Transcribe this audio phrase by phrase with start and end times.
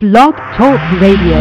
[0.00, 1.36] Blog Talk Radio.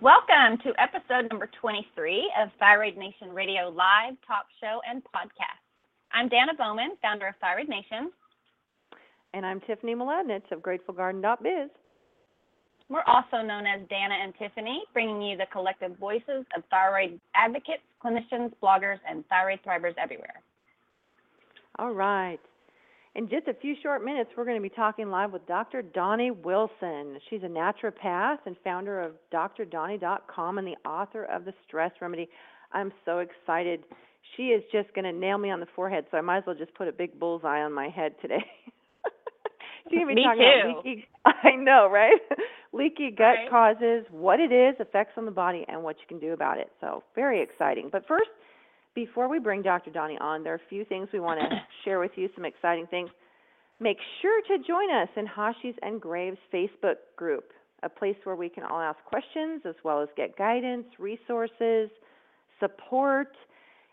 [0.00, 5.62] Welcome to episode number 23 of Thyroid Nation Radio Live Talk Show and Podcast.
[6.12, 8.10] I'm Danna Bowman, founder of Thyroid Nation.
[9.32, 11.70] And I'm Tiffany Mladinich of GratefulGarden.biz.
[12.88, 17.84] We're also known as Danna and Tiffany, bringing you the collective voices of thyroid advocates,
[18.04, 20.42] clinicians, bloggers, and thyroid thrivers everywhere.
[21.78, 22.40] All right.
[23.16, 25.80] In just a few short minutes, we're going to be talking live with Dr.
[25.80, 27.18] Doni Wilson.
[27.30, 32.28] She's a naturopath and founder of DoctorDoni.com and the author of The Stress Remedy.
[32.72, 33.84] I'm so excited.
[34.36, 36.56] She is just going to nail me on the forehead, so I might as well
[36.56, 38.44] just put a big bullseye on my head today.
[39.88, 40.70] She's going to be me talking too.
[40.72, 42.20] about leaky I know, right?
[42.74, 43.48] leaky gut Right.
[43.50, 46.70] causes, what it is, effects on the body, and what you can do about it.
[46.82, 47.88] So, very exciting.
[47.90, 48.28] But first,
[48.96, 49.90] before we bring Dr.
[49.90, 51.46] Doni on, there are a few things we want to
[51.84, 53.10] share with you, some exciting things.
[53.78, 58.48] Make sure to join us in Hashi's and Graves Facebook group, a place where we
[58.48, 61.90] can all ask questions as well as get guidance, resources,
[62.58, 63.32] support,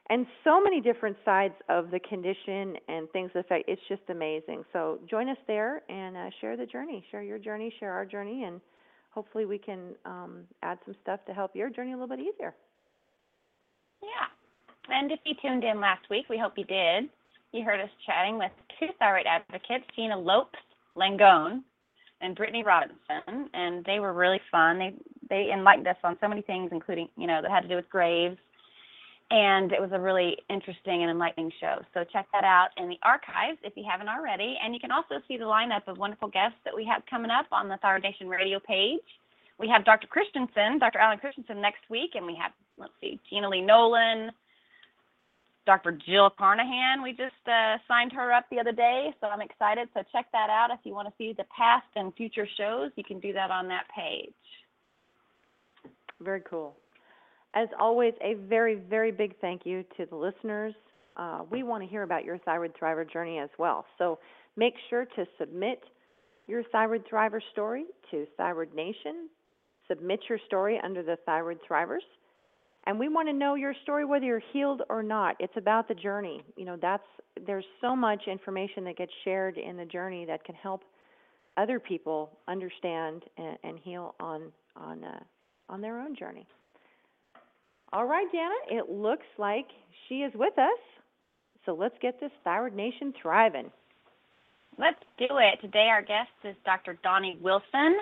[0.09, 3.65] and so many different sides of the condition and things that affect.
[3.67, 4.63] It's just amazing.
[4.71, 8.45] So join us there and uh, share the journey, share your journey, share our journey,
[8.45, 8.61] and
[9.11, 12.55] hopefully we can um, add some stuff to help your journey a little bit easier.
[14.01, 14.42] Yeah.
[14.89, 17.09] And if you tuned in last week, we hope you did.
[17.51, 20.59] You heard us chatting with two thyroid advocates, Gina Lopes
[20.97, 21.61] Langone
[22.21, 24.79] and Brittany Robinson, and they were really fun.
[24.79, 24.93] They
[25.29, 27.89] they enlightened us on so many things, including you know that had to do with
[27.89, 28.37] Graves,
[29.29, 31.81] and it was a really interesting and enlightening show.
[31.93, 35.15] So check that out in the archives if you haven't already, and you can also
[35.27, 38.27] see the lineup of wonderful guests that we have coming up on the Thyroid Nation
[38.27, 39.03] radio page.
[39.59, 40.07] We have Dr.
[40.07, 40.99] Christianson, Dr.
[40.99, 44.31] Alan Christianson next week, and we have let's see, Gina Lee Nolan,
[45.65, 45.97] Dr.
[46.05, 47.01] Jill Carnahan.
[47.01, 49.87] We just uh, signed her up the other day, so I'm excited.
[49.93, 52.91] So check that out if you want to see the past and future shows.
[52.95, 54.33] You can do that on that page.
[56.21, 56.75] Very cool.
[57.55, 60.73] As always, a very, very big thank you to the listeners.
[61.15, 63.85] Uh, we want to hear about your Thyroid Thriver journey as well.
[63.97, 64.19] So
[64.57, 65.83] make sure to submit
[66.47, 69.29] your Thyroid Thriver story to Thyroid Nation.
[69.87, 72.05] Submit your story under the Thyroid Thrivers.
[72.85, 75.35] And we want to know your story whether you're healed or not.
[75.39, 76.43] It's about the journey.
[76.57, 77.03] You know, that's
[77.45, 80.83] there's so much information that gets shared in the journey that can help
[81.57, 85.19] other people understand and, and heal on on uh,
[85.69, 86.45] on their own journey.
[87.93, 89.67] All right, Danna, it looks like
[90.07, 90.79] she is with us.
[91.65, 93.71] So let's get this Thyroid Nation thriving.
[94.77, 95.61] Let's do it.
[95.61, 96.97] Today, our guest is Dr.
[97.03, 97.95] Doni Wilson,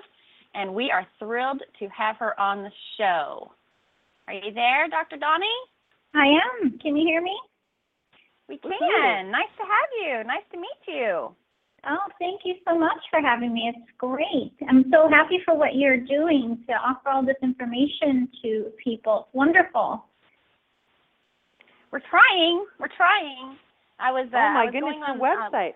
[0.53, 3.51] and we are thrilled to have her on the show.
[4.31, 5.17] Are you there, Dr.
[5.19, 5.51] Doni?
[6.15, 6.79] I am.
[6.79, 7.35] Can you hear me?
[8.47, 8.71] We can.
[8.71, 9.29] Woohoo.
[9.29, 10.23] Nice to have you.
[10.23, 11.35] Nice to meet you.
[11.83, 13.73] Oh, thank you so much for having me.
[13.75, 14.55] It's great.
[14.69, 19.27] I'm so happy for what you're doing to offer all this information to people.
[19.27, 20.05] It's wonderful.
[21.91, 22.63] We're trying.
[22.79, 23.57] We're trying.
[23.99, 24.29] I was.
[24.31, 25.73] Uh, oh my was goodness, going your on, um, website.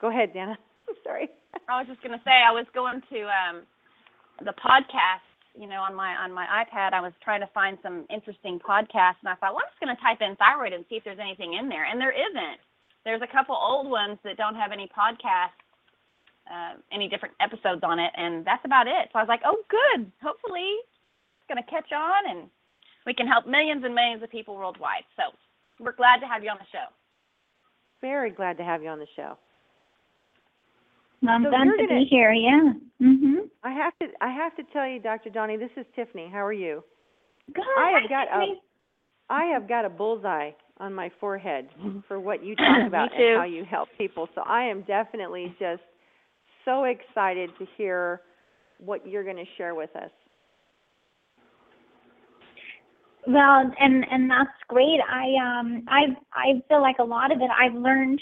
[0.00, 0.54] Go ahead, Danna.
[0.88, 1.30] I'm sorry.
[1.68, 3.66] I was just gonna say I was going to um
[4.44, 5.25] the podcast,
[5.58, 6.92] you know, on my on my iPad.
[6.92, 9.96] I was trying to find some interesting podcasts, and I thought, well, I'm just gonna
[10.00, 12.60] type in thyroid and see if there's anything in there, and there isn't.
[13.04, 15.62] There's a couple old ones that don't have any podcasts,
[16.50, 19.08] uh, any different episodes on it, and that's about it.
[19.12, 20.10] So I was like, oh, good.
[20.22, 22.50] Hopefully, it's gonna catch on, and
[23.06, 25.04] we can help millions and millions of people worldwide.
[25.16, 25.32] So
[25.80, 26.86] we're glad to have you on the show.
[28.00, 29.38] Very glad to have you on the show.
[31.26, 32.32] I'm So glad you're to gonna- be here.
[32.32, 32.72] Yeah.
[33.00, 33.50] Mhm.
[33.62, 35.30] I have to I have to tell you, Dr.
[35.30, 36.28] Doni, this is Tiffany.
[36.28, 36.84] How are you?
[37.52, 37.64] Good.
[37.78, 38.62] I have got a Tiffany.
[39.28, 41.68] I have got a bullseye on my forehead
[42.08, 43.22] for what you talk about too.
[43.24, 44.28] and how you help people.
[44.34, 45.82] So I am definitely just
[46.64, 48.20] so excited to hear
[48.78, 50.10] what you're going to share with us.
[53.26, 55.00] Well, and and that's great.
[55.00, 58.20] I um I I feel like a lot of it I've learned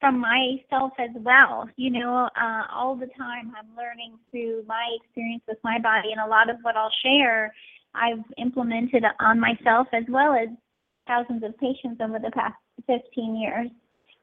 [0.00, 1.68] from myself as well.
[1.76, 6.20] You know, uh, all the time I'm learning through my experience with my body, and
[6.20, 7.54] a lot of what I'll share
[7.94, 10.48] I've implemented on myself as well as
[11.06, 12.54] thousands of patients over the past
[12.86, 13.70] 15 years.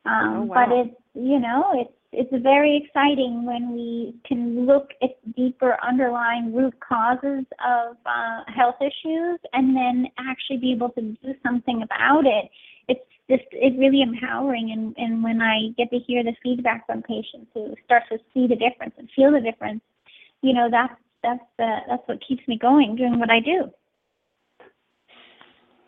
[0.06, 0.66] Um, Oh, wow.
[0.68, 6.54] But it's you know it's it's very exciting when we can look at deeper underlying
[6.54, 12.26] root causes of uh, health issues and then actually be able to do something about
[12.26, 12.52] it.
[12.88, 17.02] It's just it's really empowering and, and when I get to hear the feedback from
[17.02, 19.82] patients who start to see the difference and feel the difference,
[20.42, 20.94] you know, that's
[21.24, 23.72] that's uh, that's what keeps me going doing what I do.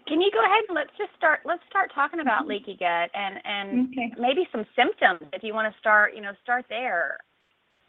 [0.08, 3.40] Can you go ahead and let's just start let's start talking about leaky gut and
[3.44, 4.14] and Okay.
[4.18, 7.18] maybe some symptoms if you want to start, you know, start there.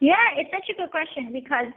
[0.01, 1.73] Yeah, it's such a good question because,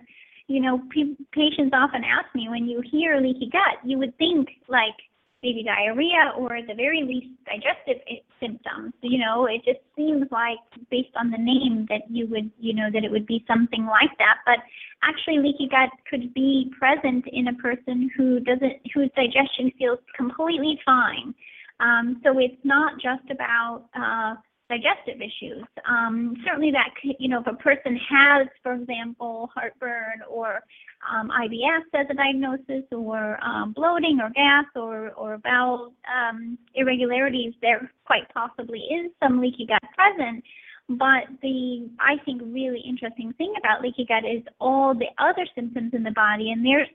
[0.48, 4.50] you know, pe- patients often ask me when you hear leaky gut, you would think
[4.68, 4.96] like
[5.42, 8.02] maybe diarrhea or at the very least digestive
[8.40, 8.94] symptoms.
[9.02, 10.60] You know, it just seems like
[10.92, 14.12] based on the name that you would, you know, that it would be something like
[14.18, 14.38] that.
[14.46, 14.60] But
[15.04, 20.80] actually, leaky gut could be present in a person who doesn't, whose digestion feels completely
[20.86, 21.34] fine.
[21.80, 24.36] Um, so it's not just about uh,
[24.70, 25.64] digestive issues.
[25.88, 26.90] Um, certainly, that
[27.20, 30.62] you know, if a person has, for example, heartburn or
[31.12, 37.54] um, IBS as a diagnosis, or um, bloating or gas or or bowel um, irregularities,
[37.62, 40.44] there quite possibly is some leaky gut present.
[40.88, 45.94] But the I think really interesting thing about leaky gut is all the other symptoms
[45.94, 46.88] in the body, and there's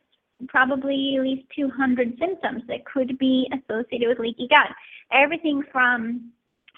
[0.48, 4.68] probably at least 200 symptoms that could be associated with leaky gut.
[5.12, 6.32] Everything from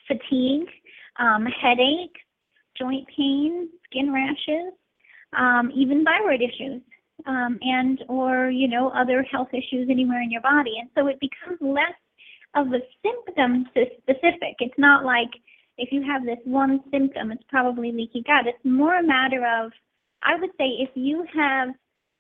[0.06, 0.69] fatigue,
[1.18, 2.16] um, headache,
[2.78, 4.72] joint pain, skin rashes,
[5.36, 6.82] um, even thyroid issues,
[7.26, 10.74] um, and or you know other health issues anywhere in your body.
[10.80, 11.96] And so it becomes less
[12.54, 14.56] of a symptom specific.
[14.60, 15.30] It's not like
[15.78, 18.46] if you have this one symptom, it's probably leaky gut.
[18.46, 19.72] It's more a matter of,
[20.22, 21.68] I would say, if you have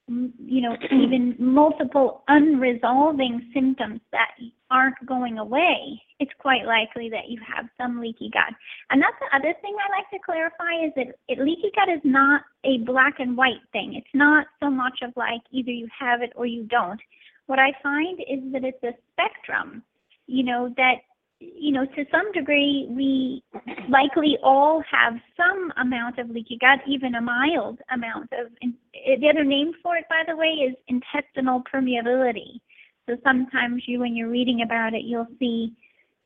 [0.08, 4.30] you know, even multiple unresolving symptoms that
[4.70, 8.54] aren't going away, it's quite likely that you have some leaky gut.
[8.90, 12.00] And that's the other thing I like to clarify is that it, leaky gut is
[12.04, 13.94] not a black and white thing.
[13.94, 17.00] It's not so much of like either you have it or you don't.
[17.46, 19.82] What I find is that it's a spectrum,
[20.26, 20.96] you know, that
[21.38, 23.42] you know, to some degree, we
[23.88, 28.50] likely all have some amount of leaky gut, even a mild amount of.
[28.62, 32.60] The other name for it, by the way, is intestinal permeability.
[33.06, 35.72] So sometimes you, when you're reading about it, you'll see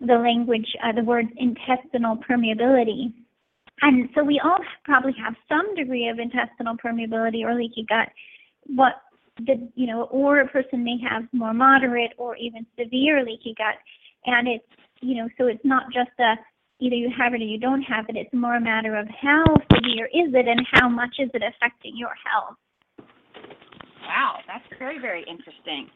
[0.01, 3.13] the language, uh, the words intestinal permeability.
[3.83, 8.09] And so we all probably have some degree of intestinal permeability or leaky gut.
[8.67, 9.03] What
[9.39, 13.77] the, you know, or a person may have more moderate or even severe leaky gut.
[14.27, 14.65] And it's
[15.01, 16.35] you know, so it's not just a
[16.81, 18.17] either you have it or you don't have it.
[18.17, 19.45] It's more a matter of how
[19.77, 22.57] severe is it and how much is it affecting your health.
[24.07, 25.89] Wow, that's very very interesting.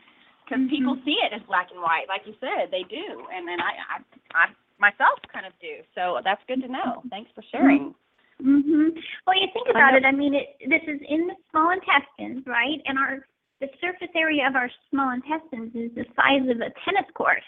[0.45, 0.71] Because Mhm.
[0.71, 3.73] people see it as black and white, like you said, they do, and then I,
[3.97, 3.99] I,
[4.35, 4.47] I
[4.79, 5.81] myself kind of do.
[5.95, 7.03] So that's good to know.
[7.09, 7.95] Thanks for sharing.
[8.43, 9.03] Mhm.
[9.27, 10.05] Well, you think about know- it.
[10.05, 12.81] I mean, it, this is in the small intestines, right?
[12.87, 13.27] And our
[13.61, 17.43] the surface area of our small intestines is the size of a tennis court.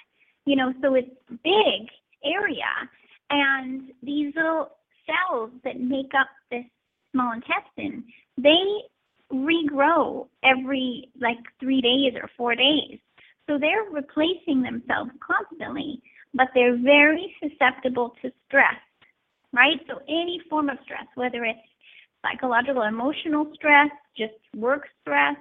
[0.46, 1.88] You know, so it's big
[2.24, 2.64] area,
[3.30, 4.70] and these little
[5.06, 6.64] cells that make up this
[7.12, 8.04] small intestine,
[8.38, 8.62] they
[9.32, 12.98] regrow every like three days or four days.
[13.48, 16.00] So they're replacing themselves constantly,
[16.34, 18.80] but they're very susceptible to stress,
[19.52, 19.80] right?
[19.88, 21.58] So any form of stress, whether it's
[22.22, 25.36] psychological, emotional stress, just work stress,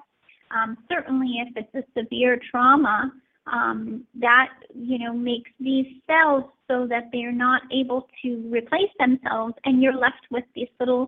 [0.51, 3.11] um, certainly if it's a severe trauma,
[3.51, 9.53] um, that you know makes these cells so that they're not able to replace themselves,
[9.65, 11.07] and you're left with these little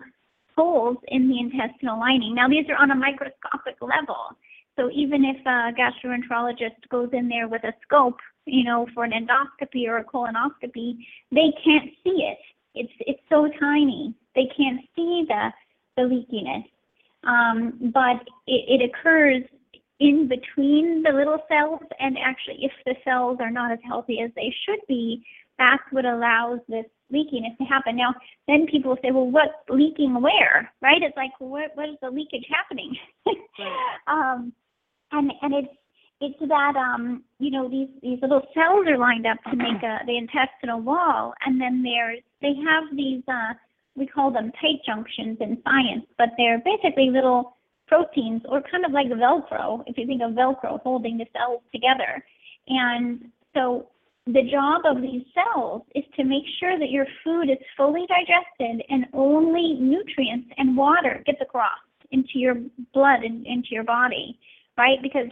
[0.56, 2.36] holes in the intestinal lining.
[2.36, 4.38] Now these are on a microscopic level,
[4.76, 9.12] so even if a gastroenterologist goes in there with a scope, you know, for an
[9.12, 10.98] endoscopy or a colonoscopy,
[11.32, 12.38] they can't see it.
[12.76, 15.52] It's it's so tiny they can't see the
[15.96, 16.66] the leakiness,
[17.28, 19.44] um, but it, it occurs
[20.00, 24.32] in between the little cells and actually if the cells are not as healthy as
[24.36, 25.24] they should be
[25.58, 27.96] that's what allows this leakiness to happen.
[27.96, 28.14] Now
[28.48, 30.72] then people say well what's leaking where?
[30.82, 31.02] Right?
[31.02, 32.96] It's like what what is the leakage happening?
[34.08, 34.54] Um
[35.12, 35.74] and and it's
[36.22, 40.00] it's that um you know these these little cells are lined up to make a
[40.06, 43.54] the intestinal wall and then there's they have these uh
[43.96, 47.57] we call them tight junctions in science but they're basically little
[47.88, 52.24] proteins or kind of like velcro if you think of velcro holding the cells together.
[52.68, 53.88] And so
[54.26, 58.86] the job of these cells is to make sure that your food is fully digested
[58.90, 61.80] and only nutrients and water gets across
[62.12, 62.56] into your
[62.94, 64.38] blood and into your body
[64.78, 65.02] right?
[65.02, 65.28] Because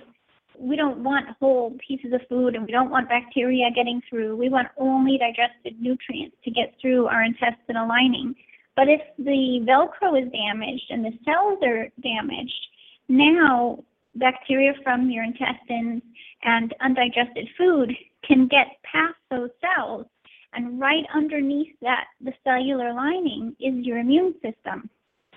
[0.58, 4.36] we don't want whole pieces of food and we don't want bacteria getting through.
[4.36, 8.36] We want only digested nutrients to get through our intestinal lining
[8.76, 12.68] but if the Velcro is damaged and the cells are damaged,
[13.08, 13.80] now
[14.16, 16.02] bacteria from your intestines
[16.44, 17.92] and undigested food
[18.28, 20.06] can get past those cells.
[20.54, 24.90] And right underneath that, the cellular lining, is your immune system.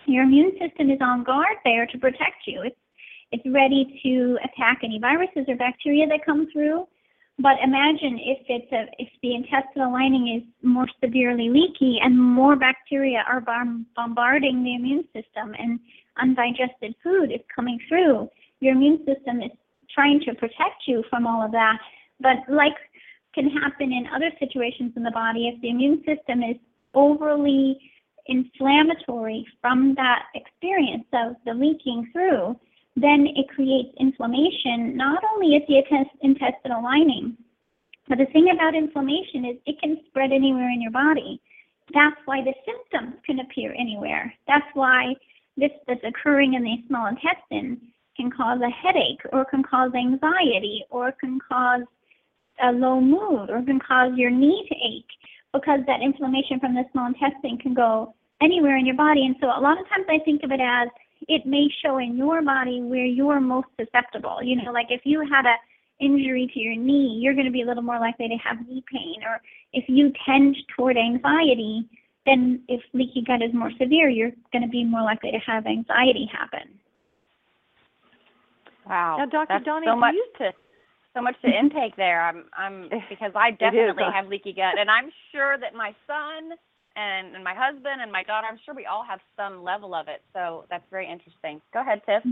[0.06, 2.62] Your immune system is on guard there to protect you.
[2.62, 2.76] It's,
[3.32, 6.86] it's ready to attack any viruses or bacteria that come through.
[7.40, 12.56] But imagine if it's a, if the intestinal lining is more severely leaky and more
[12.56, 15.78] bacteria are bom- bombarding the immune system and
[16.20, 18.28] undigested food is coming through.
[18.60, 19.52] Your immune system is
[19.94, 21.78] trying to protect you from all of that.
[22.20, 22.74] But like
[23.34, 26.56] can happen in other situations in the body, if the immune system is
[26.94, 27.78] overly
[28.26, 32.58] inflammatory from that experience of the leaking through,
[32.96, 35.82] then it creates inflammation not only at the
[36.22, 37.36] intestinal lining,
[38.08, 41.40] but the thing about inflammation is it can spread anywhere in your body.
[41.92, 44.32] That's why the symptoms can appear anywhere.
[44.46, 45.14] That's why
[45.56, 47.80] this that's occurring in the small intestine
[48.16, 51.82] can cause a headache or can cause anxiety or can cause
[52.62, 55.12] a low mood or can cause your knee to ache
[55.52, 59.26] because that inflammation from the small intestine can go anywhere in your body.
[59.26, 60.88] And so a lot of times I think of it as
[61.26, 64.38] it may show in your body where you're most susceptible.
[64.42, 65.56] You know, like if you had a
[66.00, 68.84] injury to your knee, you're going to be a little more likely to have knee
[68.92, 69.22] pain.
[69.24, 69.40] Or
[69.72, 71.88] if you tend toward anxiety,
[72.24, 75.66] then if leaky gut is more severe, you're going to be more likely to have
[75.66, 76.78] anxiety happen.
[78.88, 79.16] Wow.
[79.18, 79.46] Now, Dr.
[79.48, 80.52] That's Doni, so much you- to
[81.14, 82.22] so much to intake there.
[82.22, 84.12] I'm I'm because I definitely huh?
[84.12, 86.56] have leaky gut and I'm sure that my son
[86.98, 90.08] and, and my husband and my daughter, I'm sure we all have some level of
[90.08, 90.20] it.
[90.32, 91.60] So that's very interesting.
[91.72, 92.24] Go ahead, Tiff.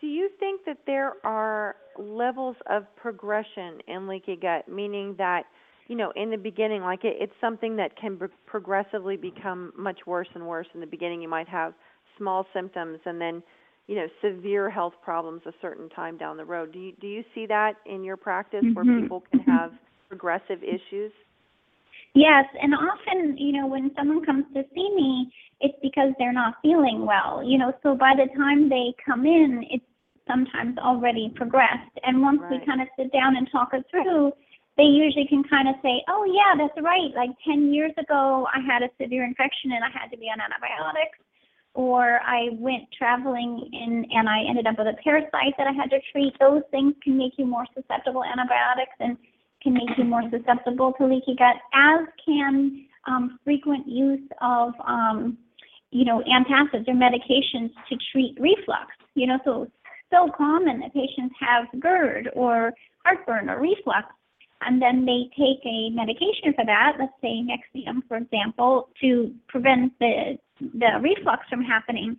[0.00, 5.42] Do you think that there are levels of progression in leaky gut, meaning that,
[5.88, 10.06] you know, in the beginning, like it, it's something that can pro- progressively become much
[10.06, 10.68] worse and worse.
[10.72, 11.74] In the beginning, you might have
[12.16, 13.42] small symptoms and then,
[13.88, 16.72] you know, severe health problems a certain time down the road.
[16.72, 19.02] Do you do you see that in your practice where Mhm.
[19.02, 19.72] people can have
[20.08, 21.10] progressive issues?
[22.14, 26.54] Yes, and often, you know, when someone comes to see me, it's because they're not
[26.62, 27.42] feeling well.
[27.44, 29.84] You know, so by the time they come in, it's
[30.26, 31.96] sometimes already progressed.
[32.04, 34.32] And once we kind of sit down and talk it through,
[34.76, 37.10] they usually can kind of say, "Oh yeah, that's right.
[37.14, 40.40] Like 10 years ago, I had a severe infection and I had to be on
[40.40, 41.18] antibiotics."
[41.74, 45.90] Or I went traveling in and I ended up with a parasite that I had
[45.90, 46.38] to treat.
[46.38, 49.16] Those things can make you more susceptible to antibiotics and
[49.62, 55.38] can make you more susceptible to leaky gut, as can um, frequent use of, um,
[55.90, 58.92] you know, antacids or medications to treat reflux.
[59.14, 59.70] You know, so
[60.12, 62.72] so common that patients have GERD or
[63.04, 64.06] heartburn or reflux,
[64.62, 69.92] and then they take a medication for that, let's say Nexium, for example, to prevent
[69.98, 72.16] the the reflux from happening.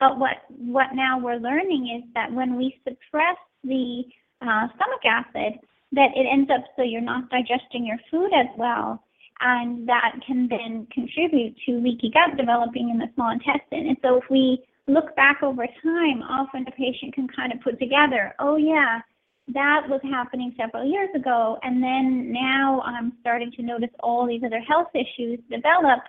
[0.00, 4.04] But what what now we're learning is that when we suppress the
[4.40, 5.60] uh, stomach acid,
[5.92, 9.02] that it ends up so you're not digesting your food as well,
[9.40, 13.88] and that can then contribute to leaky gut developing in the small intestine.
[13.88, 17.78] And so if we look back over time, often the patient can kind of put
[17.78, 19.00] together, oh yeah,
[19.48, 24.42] that was happening several years ago, and then now I'm starting to notice all these
[24.44, 26.00] other health issues develop,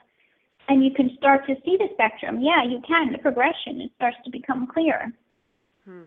[0.70, 2.40] and you can start to see the spectrum.
[2.42, 3.12] Yeah, you can.
[3.12, 5.12] The progression it starts to become clear.
[5.86, 6.04] Hmm.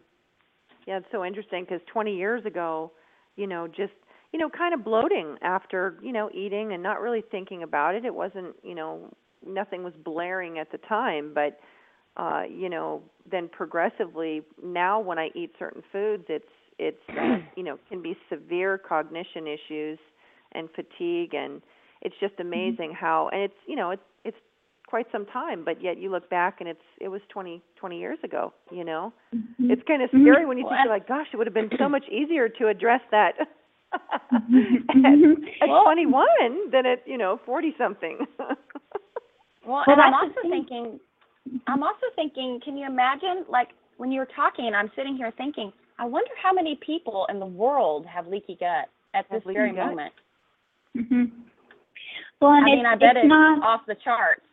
[0.87, 2.93] Yeah, it's so interesting because 20 years ago,
[3.37, 3.93] you know, just
[4.33, 8.05] you know, kind of bloating after you know eating and not really thinking about it.
[8.05, 9.11] It wasn't, you know,
[9.47, 11.61] nothing was blaring at the time, but
[12.17, 16.45] uh, you know, then progressively now when I eat certain foods, it's
[16.79, 19.99] it's uh, you know can be severe cognition issues
[20.53, 21.63] and fatigue, and
[22.03, 24.37] it's just amazing how and it's you know it's it's
[24.87, 28.19] quite some time, but yet you look back and it's it was 20 20 years
[28.25, 29.13] ago, you know.
[29.35, 29.71] Mhm.
[29.71, 30.23] It's kind of Mhm.
[30.23, 32.69] scary when you Well, think, like, gosh, it would have been so much easier to
[32.69, 33.35] address that
[34.33, 34.89] Mhm.
[34.89, 35.55] at, Mhm.
[35.61, 38.27] at Well- 21 than at, you know, 40 something.
[39.67, 41.01] Well, Well, and I'm also thinking,
[41.67, 45.73] I'm also thinking, can you imagine, like, when you were talking, I'm sitting here thinking,
[45.99, 49.59] I wonder how many people in the world have leaky gut at this Have leaky
[49.59, 49.87] very gut?
[49.89, 50.13] moment.
[52.41, 54.46] Well, and I mean, I bet it's it's not off the charts.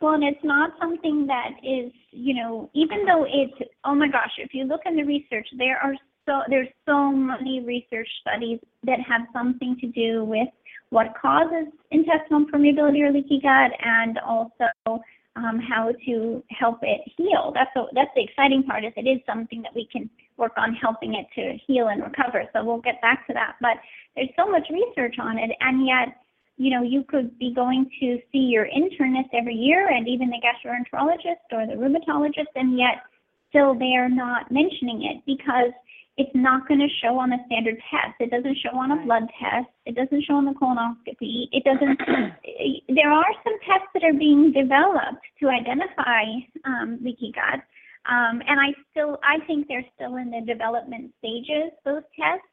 [0.00, 4.32] Well, and it's not something that is, you know, even though it's oh my gosh,
[4.38, 5.94] if you look in the research, there are
[6.26, 10.48] so there's so many research studies that have something to do with
[10.90, 15.02] what causes intestinal permeability or leaky gut, and also
[15.36, 17.52] um, how to help it heal.
[17.54, 18.84] That's the, that's the exciting part.
[18.84, 22.44] Is it is something that we can work on helping it to heal and recover.
[22.52, 23.56] So we'll get back to that.
[23.60, 23.78] But
[24.14, 26.16] there's so much research on it, and yet
[26.58, 30.42] you know, you could be going to see your internist every year and even the
[30.42, 33.02] gastroenterologist or the rheumatologist, and yet
[33.48, 35.72] still they are not mentioning it because
[36.18, 38.18] it's not going to show on the standard test.
[38.18, 39.70] It doesn't show on a blood test.
[39.86, 41.46] It doesn't show on the colonoscopy.
[41.52, 41.94] It doesn't.
[42.94, 46.26] there are some tests that are being developed to identify
[46.66, 47.62] um, leaky gut,
[48.10, 51.70] um, and I still I think they're still in the development stages.
[51.84, 52.50] Those tests,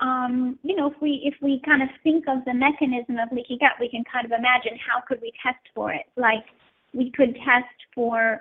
[0.00, 3.58] um, you know, if we if we kind of think of the mechanism of leaky
[3.58, 6.06] gut, we can kind of imagine how could we test for it.
[6.16, 6.44] Like
[6.92, 8.40] we could test for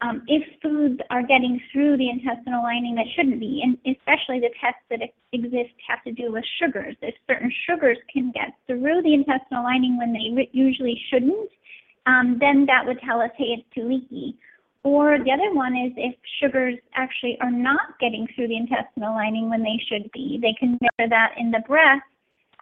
[0.00, 4.50] um, if foods are getting through the intestinal lining that shouldn't be, and especially the
[4.60, 5.00] tests that
[5.32, 6.94] exist have to do with sugars.
[7.02, 11.50] If certain sugars can get through the intestinal lining when they usually shouldn't,
[12.06, 14.36] um, then that would tell us, hey, it's too leaky.
[14.88, 19.50] Or the other one is if sugars actually are not getting through the intestinal lining
[19.50, 20.38] when they should be.
[20.40, 22.00] They can measure that in the breath,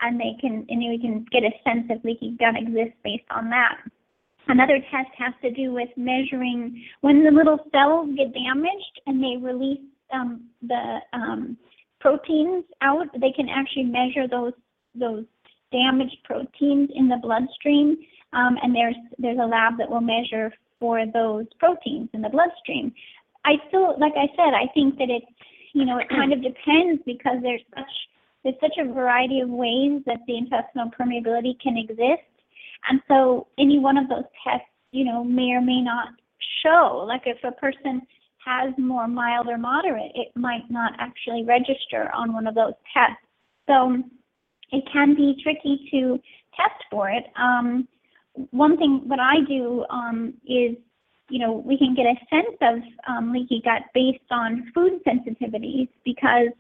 [0.01, 3.49] and they can and we can get a sense if leaky gut exists based on
[3.51, 3.77] that.
[4.49, 9.37] Another test has to do with measuring when the little cells get damaged and they
[9.41, 11.57] release um, the um,
[12.01, 13.07] proteins out.
[13.21, 14.53] They can actually measure those
[14.97, 15.25] those
[15.71, 17.97] damaged proteins in the bloodstream,
[18.33, 22.93] um, and there's there's a lab that will measure for those proteins in the bloodstream.
[23.45, 25.27] I still, like I said, I think that it's
[25.73, 27.93] you know it kind of depends because there's such
[28.45, 32.23] there's such a variety of ways that the intestinal permeability can exist
[32.89, 36.09] and so any one of those tests, you know, may or may not
[36.63, 37.05] show.
[37.07, 38.03] Like if a person
[38.45, 43.23] has more mild or moderate, it might not actually register on one of those tests.
[43.69, 44.03] So
[44.71, 46.21] it can be tricky to
[46.57, 47.25] test for it.
[47.37, 47.89] Um,
[48.51, 50.77] one thing what I do um, is,
[51.29, 55.89] you know, we can get a sense of um, leaky gut based on food sensitivities
[56.05, 56.51] because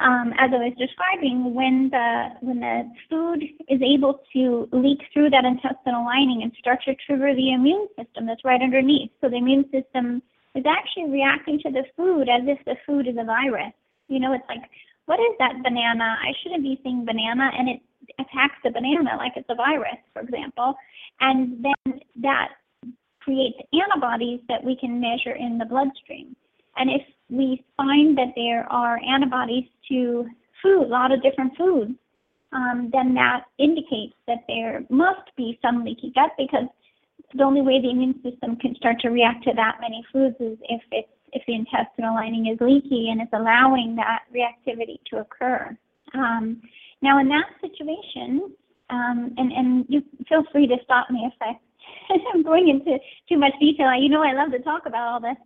[0.00, 5.30] um, as I was describing, when the when the food is able to leak through
[5.30, 9.36] that intestinal lining and start to trigger the immune system that's right underneath, so the
[9.36, 10.20] immune system
[10.54, 13.72] is actually reacting to the food as if the food is a virus.
[14.08, 14.62] You know, it's like,
[15.06, 16.18] what is that banana?
[16.20, 17.80] I shouldn't be saying banana, and it
[18.18, 20.74] attacks the banana like it's a virus, for example,
[21.20, 22.48] and then that
[23.20, 26.36] creates antibodies that we can measure in the bloodstream.
[26.76, 30.26] And if we find that there are antibodies to
[30.62, 31.92] food, a lot of different foods,
[32.52, 36.68] um, then that indicates that there must be some leaky gut because
[37.34, 40.58] the only way the immune system can start to react to that many foods is
[40.68, 45.76] if it's if the intestinal lining is leaky and it's allowing that reactivity to occur.
[46.14, 46.62] Um,
[47.02, 48.52] now, in that situation,
[48.90, 51.54] um, and and you feel free to stop me if I
[52.34, 52.98] am going into
[53.28, 53.94] too much detail.
[53.94, 55.36] You know, I love to talk about all this.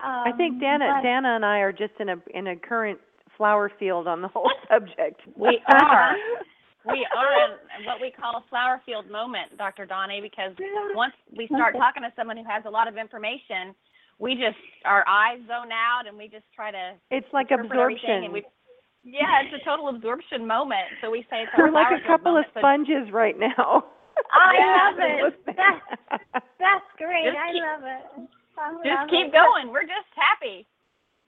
[0.00, 2.98] Um, I think Danna, but- Danna and I are just in a in a current
[3.36, 5.20] flower field on the whole subject.
[5.36, 6.12] We are.
[6.86, 7.32] we are
[7.78, 9.86] in what we call a flower field moment, Dr.
[9.86, 10.52] Doni, because
[10.94, 13.72] once we start talking to someone who has a lot of information,
[14.18, 18.00] we just our eyes zone out and we just try to It's like interpret everything
[18.02, 18.24] absorption.
[18.24, 18.42] and we
[19.04, 20.86] yeah, it's a total absorption moment.
[21.00, 22.54] So we say it's our We're like a field couple of moment.
[22.54, 23.84] So sponges right now.
[24.32, 25.56] I Yeah, love it.
[25.56, 27.26] That's, that's great.
[27.32, 28.02] Just I keep- love it.
[28.58, 29.32] I love just keep it.
[29.32, 29.72] going.
[29.72, 30.66] We're just happy.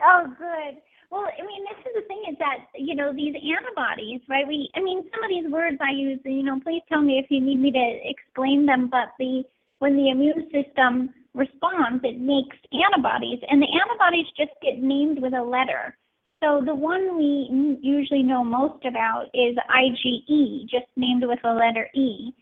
[0.04, 0.78] Oh, good.
[1.10, 4.46] Well, I mean, this is the thing is that, you know, these antibodies, right?
[4.46, 7.26] We, I mean, some of these words I use, you know, please tell me if
[7.30, 9.42] you need me to explain them, but the,
[9.78, 15.34] when the immune system responds, it makes antibodies, and the antibodies just get named with
[15.34, 15.96] a letter.
[16.42, 21.88] So the one we usually know most about is IgE, just named with a letter
[21.94, 22.32] E.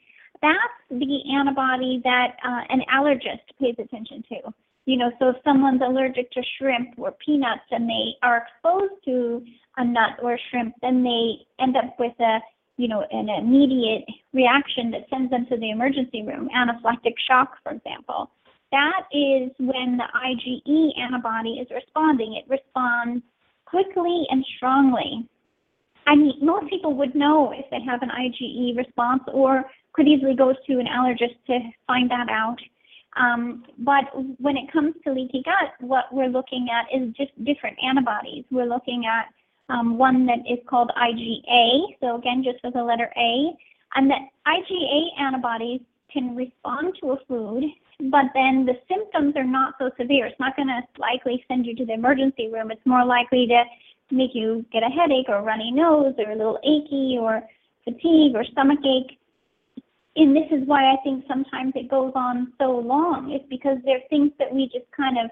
[0.40, 0.58] That's
[0.90, 4.52] the antibody that uh, an allergist pays attention to
[4.84, 9.44] you know, so if someone's allergic to shrimp or peanuts and they are exposed to
[9.76, 12.38] a nut or shrimp, then they end up with a,
[12.78, 17.72] you know, an immediate reaction that sends them to the emergency room, anaphylactic shock, for
[17.72, 18.30] example.
[18.72, 22.34] That is when the IgE antibody is responding.
[22.34, 23.22] It responds
[23.72, 25.26] quickly and strongly.
[26.06, 30.36] I mean, most people would know if they have an IgE response or could easily
[30.36, 32.58] go to an allergist to find that out.
[33.16, 34.04] Um, but
[34.38, 38.44] when it comes to leaky gut, what we're looking at is just different antibodies.
[38.50, 39.26] We're looking at
[39.72, 43.52] um, one that is called IgA, so again, just with the letter A,
[43.94, 45.80] and that IgA antibodies
[46.12, 47.64] can respond to a food,
[48.10, 50.26] but then the symptoms are not so severe.
[50.26, 52.70] It's not going to likely send you to the emergency room.
[52.70, 53.64] It's more likely to
[54.10, 57.42] make you get a headache or a runny nose or a little achy or
[57.84, 59.18] fatigue or stomach ache
[60.16, 63.32] and this is why I think sometimes it goes on so long.
[63.32, 65.30] It's because there are things that we just kind of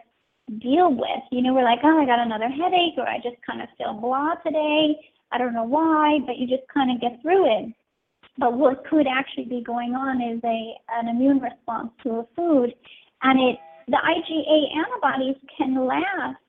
[0.60, 1.22] deal with.
[1.30, 3.92] You know, we're like, oh, I got another headache, or I just kind of feel
[3.92, 4.96] blah today.
[5.32, 7.74] I don't know why, but you just kind of get through it.
[8.40, 12.74] But what could actually be going on is a an immune response to a food,
[13.22, 16.40] and it the IgA antibodies can last.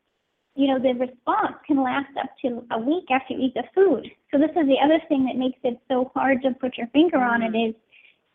[0.56, 4.06] You know, the response can last up to a week after you eat the food.
[4.32, 7.20] So this is the other thing that makes it so hard to put your finger
[7.20, 7.70] on it mm.
[7.70, 7.76] is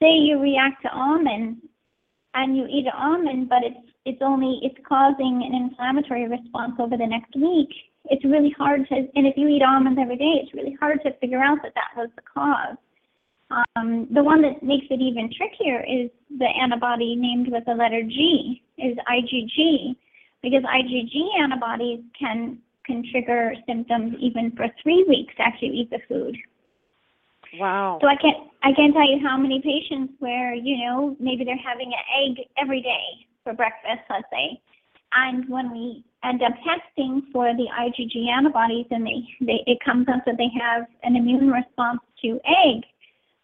[0.01, 1.59] say you react to almond
[2.35, 6.97] and you eat an almond, but it's it's only it's causing an inflammatory response over
[6.97, 7.73] the next week.
[8.11, 11.13] it's really hard to, and if you eat almonds every day, it's really hard to
[11.21, 12.77] figure out that that was the cause.
[13.51, 18.03] Um, the one that makes it even trickier is the antibody named with the letter
[18.03, 19.95] G, is IgG,
[20.43, 25.99] because IgG antibodies can can trigger symptoms even for three weeks after you eat the
[26.09, 26.37] food.
[27.59, 27.99] Wow.
[28.01, 31.57] So I can't I can't tell you how many patients where you know maybe they're
[31.57, 34.61] having an egg every day for breakfast, let's say,
[35.15, 40.07] and when we end up testing for the IgG antibodies and they, they it comes
[40.09, 42.83] up that they have an immune response to egg,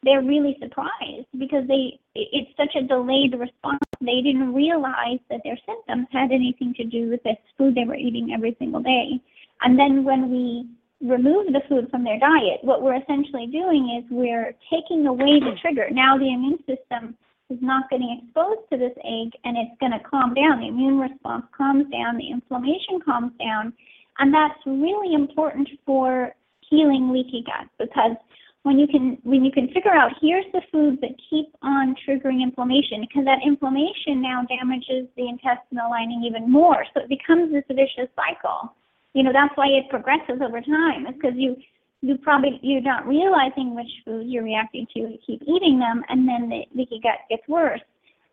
[0.03, 3.81] they're really surprised because they it's such a delayed response.
[4.01, 7.95] They didn't realize that their symptoms had anything to do with this food they were
[7.95, 9.21] eating every single day.
[9.62, 10.67] And then when we
[11.01, 15.57] remove the food from their diet, what we're essentially doing is we're taking away the
[15.61, 15.88] trigger.
[15.91, 17.17] Now the immune system
[17.49, 20.61] is not getting exposed to this egg and it's going to calm down.
[20.61, 23.73] The immune response calms down, the inflammation calms down.
[24.19, 26.35] And that's really important for
[26.69, 28.17] healing leaky gut because
[28.62, 32.42] when you can when you can figure out here's the foods that keep on triggering
[32.42, 36.85] inflammation because that inflammation now damages the intestinal lining even more.
[36.94, 38.75] So it becomes this vicious cycle.
[39.14, 41.57] You know that's why it progresses over time is because you
[42.03, 46.29] you probably you're not realizing which foods you're reacting to you keep eating them and
[46.29, 47.81] then the leaky gut gets worse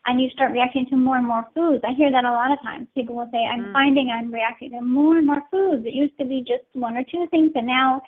[0.06, 1.84] and you start reacting to more and more foods.
[1.86, 2.88] I hear that a lot of times.
[2.96, 3.74] People will say i'm Mm.
[3.74, 5.86] finding i'm reacting to more and more foods.
[5.86, 8.02] It used to be just one or two things and now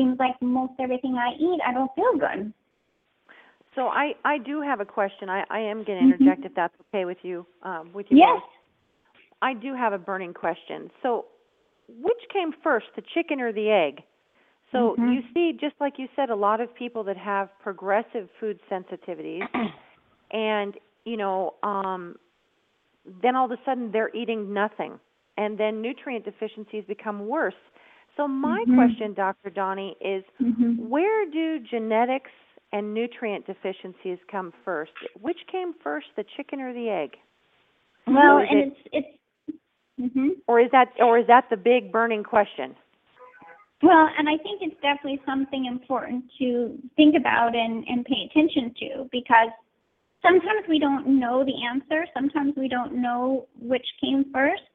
[0.00, 2.52] seems like most everything i eat i don't feel good
[3.76, 5.28] So I I do have a question.
[5.28, 6.12] I I am going to Mhm.
[6.12, 7.46] interject if that's okay with you.
[7.62, 8.18] Um, with you.
[8.18, 8.42] yes.
[9.42, 10.90] I do have a burning question.
[11.02, 11.26] So,
[11.88, 14.02] which came first, the chicken or the egg?
[14.72, 15.14] So Mhm.
[15.14, 19.46] you see, just like you said, a lot of people that have progressive food sensitivities,
[20.32, 22.16] and you know, um,
[23.22, 24.98] then all of a sudden they're eating nothing,
[25.36, 27.60] and then nutrient deficiencies become worse.
[28.20, 28.74] So my Mhm.
[28.74, 29.48] question, Dr.
[29.48, 32.30] Doni, is hmm where do genetics
[32.70, 34.92] and nutrient deficiencies come first?
[35.18, 37.16] Which came first, the chicken or the egg?
[38.06, 39.08] well and it- it's
[39.98, 42.76] it's hmm Or is that or is that the big burning question?
[43.82, 48.74] Well, and I think it's definitely something important to think about and, and pay attention
[48.80, 49.48] to because
[50.20, 52.06] sometimes we don't know the answer.
[52.12, 54.69] Sometimes we don't know which came first.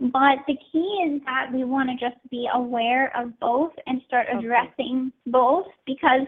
[0.00, 4.26] But the key is that we want to just be aware of both and start
[4.28, 4.38] Okay.
[4.38, 6.26] addressing both because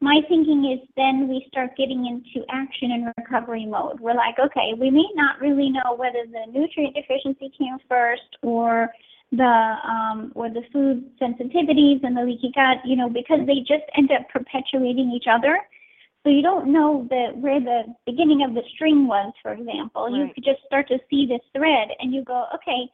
[0.00, 4.00] my thinking is then we start getting into action and recovery mode.
[4.00, 8.90] We're like, okay, we may not really know whether the nutrient deficiency came first or
[9.32, 13.84] the um, or the food sensitivities and the leaky gut, you know, because they just
[13.96, 15.58] end up perpetuating each other.
[16.22, 20.14] So you don't know the where the beginning of the string was, for example.
[20.14, 22.90] You could just start to see this thread, and you go, okay,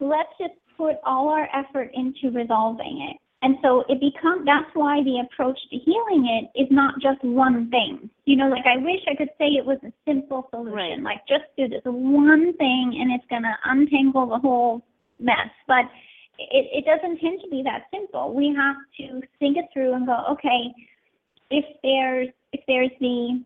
[0.00, 3.18] let's just put all our effort into resolving it.
[3.42, 7.70] And so it becomes that's why the approach to healing it is not just one
[7.70, 8.10] thing.
[8.24, 11.02] You know, like I wish I could say it was a simple solution, Right.
[11.02, 14.82] like just do this one thing and it's going to untangle the whole
[15.20, 15.52] mess.
[15.68, 15.84] But
[16.38, 18.34] it, it doesn't tend to be that simple.
[18.34, 20.74] We have to think it through and go, okay,
[21.50, 23.42] if there's if there's the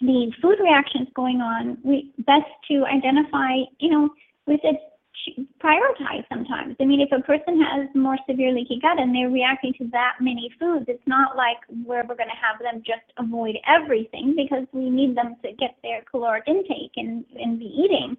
[0.00, 4.10] the food reactions going on, we best to identify, you know,
[4.46, 4.76] said
[5.14, 6.76] ch- prioritize sometimes.
[6.80, 10.16] I mean, if a person has more severe leaky gut and they're reacting to that
[10.20, 14.66] many foods, it's not like where we're going to have them just avoid everything because
[14.72, 18.16] we need them to get their caloric intake and, and be eating.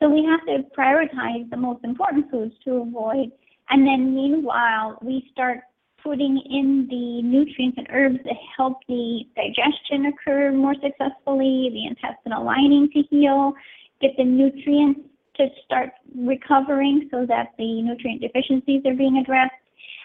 [0.00, 3.32] So we have to prioritize the most important foods to avoid.
[3.70, 5.60] And then meanwhile, we start
[6.06, 12.44] putting in the nutrients and herbs that help the digestion occur more successfully, the intestinal
[12.44, 13.52] lining to heal,
[14.00, 15.00] get the nutrients
[15.36, 19.52] to start recovering so that the nutrient deficiencies are being addressed.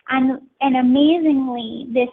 [0.10, 2.10] And, and amazingly, this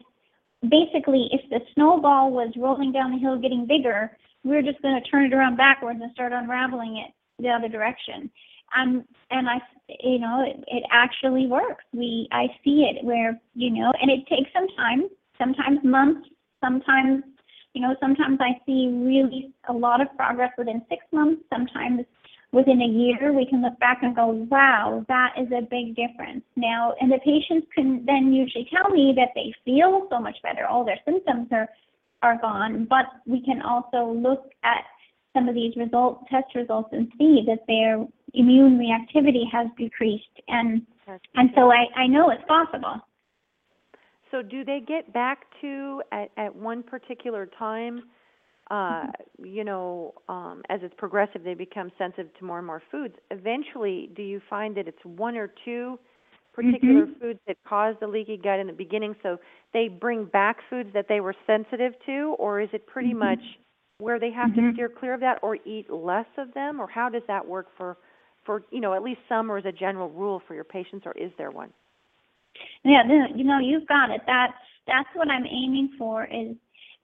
[0.68, 5.10] basically, if the snowball was rolling down the hill getting bigger, we're just going to
[5.10, 8.30] turn it around backwards and start unraveling it the other direction.
[8.76, 9.60] Um, and I,
[10.00, 11.84] you know, it, it actually works.
[11.92, 16.28] We, I see it where, you know, and it takes some time, sometimes months,
[16.62, 17.22] sometimes,
[17.74, 22.04] you know, sometimes I see really a lot of progress within six months, sometimes
[22.52, 26.42] within a year, we can look back and go, wow, that is a big difference.
[26.56, 30.66] Now, and the patients can then usually tell me that they feel so much better.
[30.66, 31.68] All their symptoms are,
[32.22, 34.84] are gone, but we can also look at
[35.34, 40.86] some of these result test results and see that their immune reactivity has decreased and
[41.34, 42.96] and so I, I know it's possible.
[44.30, 48.02] So do they get back to at at one particular time
[48.70, 49.06] uh
[49.42, 54.10] you know um as it's progressive they become sensitive to more and more foods eventually
[54.14, 55.98] do you find that it's one or two
[56.58, 59.38] particular foods that cause the leaky gut in the beginning, so
[59.72, 63.18] they bring back foods that they were sensitive to, or is it pretty Mhm.
[63.18, 63.58] much
[63.98, 64.54] where they have Mhm.
[64.56, 67.68] to steer clear of that or eat less of them, or how does that work
[67.76, 67.96] for
[68.48, 71.12] for you know at least some or as a general rule for your patients, or
[71.12, 71.68] is there one?
[72.82, 73.02] Yeah,
[73.36, 74.22] you know, you've got it.
[74.26, 74.54] That's
[74.86, 76.56] that's what I'm aiming for is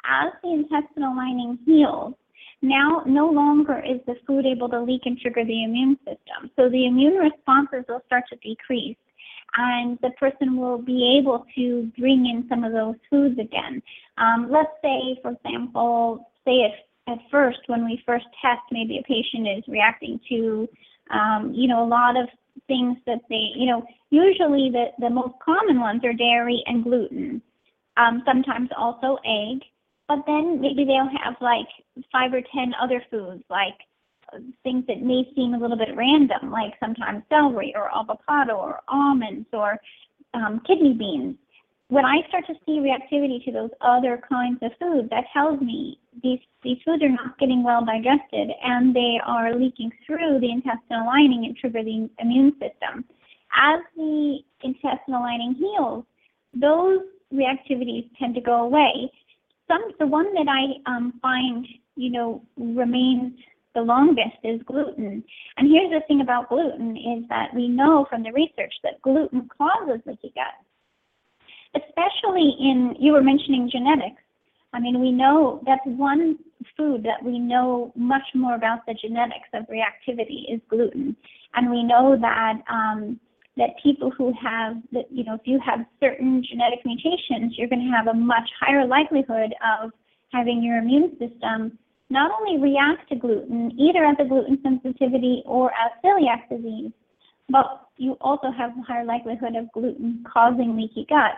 [0.04, 2.14] as the intestinal lining heals,
[2.62, 6.50] now no longer is the food able to leak and trigger the immune system.
[6.56, 8.96] So the immune responses will start to decrease
[9.56, 13.82] and the person will be able to bring in some of those foods again.
[14.16, 19.02] Um, let's say, for example, say at, at first when we first test, maybe a
[19.02, 20.68] patient is reacting to,
[21.10, 22.28] um, you know, a lot of
[22.66, 27.42] things that they, you know, usually the, the most common ones are dairy and gluten,
[27.96, 29.62] um, sometimes also egg,
[30.08, 31.66] but then maybe they'll have like
[32.12, 33.74] five or ten other foods, like
[34.32, 38.80] uh, things that may seem a little bit random, like sometimes celery or avocado or
[38.88, 39.78] almonds or
[40.34, 41.36] um, kidney beans.
[41.88, 45.98] When I start to see reactivity to those other kinds of food, that tells me
[46.22, 51.06] these these foods are not getting well digested and they are leaking through the intestinal
[51.06, 53.04] lining and trigger the immune system.
[53.54, 56.04] As the intestinal lining heals,
[56.54, 57.00] those
[57.32, 59.10] reactivities tend to go away.
[59.68, 61.66] Some the one that I um, find
[61.96, 63.34] you know remains
[63.74, 65.22] the longest is gluten.
[65.58, 69.48] And here's the thing about gluten is that we know from the research that gluten
[69.58, 70.54] causes leaky gut.
[71.74, 74.22] Especially in you were mentioning genetics.
[74.72, 76.38] I mean, we know that's one
[76.76, 81.16] food that we know much more about the genetics of reactivity is gluten,
[81.54, 83.20] and we know that um,
[83.56, 87.84] that people who have that you know if you have certain genetic mutations, you're going
[87.84, 89.90] to have a much higher likelihood of
[90.32, 91.78] having your immune system
[92.10, 96.92] not only react to gluten, either as a gluten sensitivity or as celiac disease,
[97.48, 101.32] but you also have a higher likelihood of gluten causing leaky gut.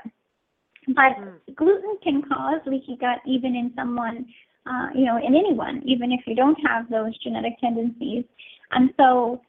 [0.89, 1.55] But Mm.
[1.57, 4.27] gluten can cause leaky gut even in someone,
[4.67, 8.25] uh, you know, in anyone, even if you don't have those genetic tendencies.
[8.71, 9.41] And so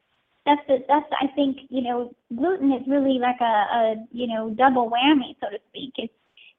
[0.46, 4.50] that's the, that's I think you know gluten is really like a, a you know
[4.52, 5.94] double whammy so to speak.
[5.98, 6.14] It's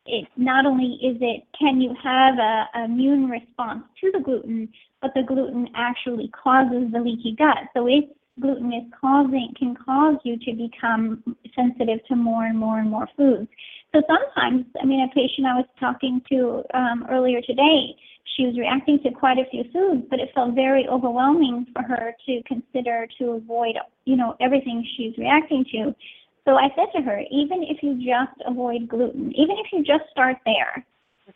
[0.07, 4.69] it not only is it can you have a, a immune response to the gluten,
[5.03, 7.59] but the gluten actually causes the leaky gut.
[7.75, 8.05] So if
[8.40, 11.22] gluten is causing can cause you to become
[11.55, 13.48] sensitive to more and more and more foods.
[13.94, 17.96] So sometimes, I mean, a patient I was talking to um, earlier today,
[18.37, 22.14] she was reacting to quite a few foods, but it felt very overwhelming for her
[22.27, 25.94] to consider to avoid, you know, everything she's reacting to.
[26.44, 30.09] So I said to her, even if you just avoid gluten, even if you just
[30.11, 30.85] start there,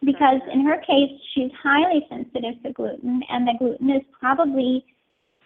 [0.04, 4.84] because in her case, she's highly sensitive to gluten, and the gluten is probably,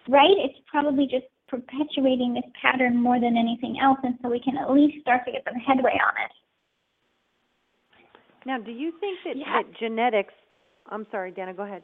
[0.09, 4.57] right, it's probably just perpetuating this pattern more than anything else, and so we can
[4.57, 6.33] at least start to get some headway on it.
[8.47, 9.63] Now, do you think that, Yeah.
[9.63, 10.33] that genetics?
[10.89, 11.55] I'm sorry, Danna.
[11.57, 11.83] Go ahead.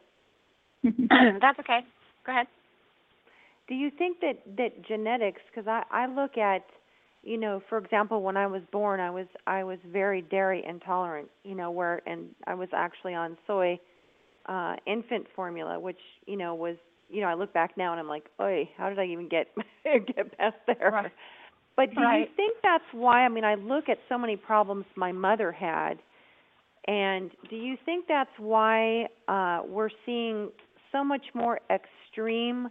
[1.40, 1.80] That's okay.
[2.24, 2.46] Go ahead.
[3.68, 5.40] Do you think that that genetics?
[5.48, 6.64] Because I I look at,
[7.22, 11.28] you know, for example, when I was born, I was I was very dairy intolerant.
[11.44, 13.78] You know, where and I was actually on soy
[14.46, 16.76] uh infant formula, which you know was
[17.12, 19.48] you know I look back now and I'm like, oi, how did I even get
[19.84, 20.90] get past there?
[20.92, 21.12] Right.
[21.76, 23.24] But do you think that's why?
[23.24, 25.94] I mean, I look at so many problems my mother had,
[26.86, 30.50] and do you think that's why uh, we're seeing
[30.90, 32.68] so much more extreme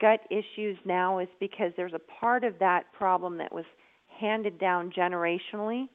[0.00, 1.18] gut issues now?
[1.20, 3.64] Is because there's a part of that problem that was
[4.20, 5.88] handed down generationally?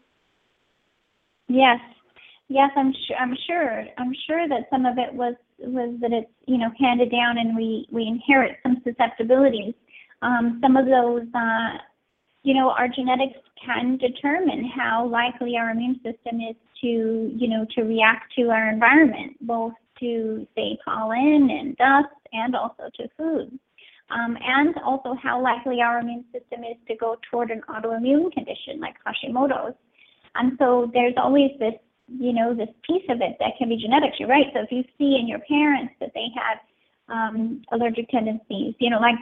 [1.47, 1.79] Yes,
[2.47, 3.17] yes, I'm sure.
[3.17, 3.85] I'm sure.
[3.97, 7.55] I'm sure that some of it was was that it's you know handed down, and
[7.55, 9.73] we we inherit some susceptibilities.
[10.21, 11.77] Um, some of those, uh,
[12.43, 17.65] you know, our genetics can determine how likely our immune system is to you know
[17.75, 23.53] to react to our environment, both to say pollen and dust, and also to foods.
[24.11, 28.79] Um, and also how likely our immune system is to go toward an autoimmune condition
[28.79, 29.75] like Hashimoto's.
[30.35, 31.75] And so there's always this,
[32.17, 34.19] you know, this piece of it that can be genetics.
[34.19, 34.47] You're right.
[34.53, 36.59] So if you see in your parents that they had
[37.13, 39.15] um, allergic tendencies, you know, like,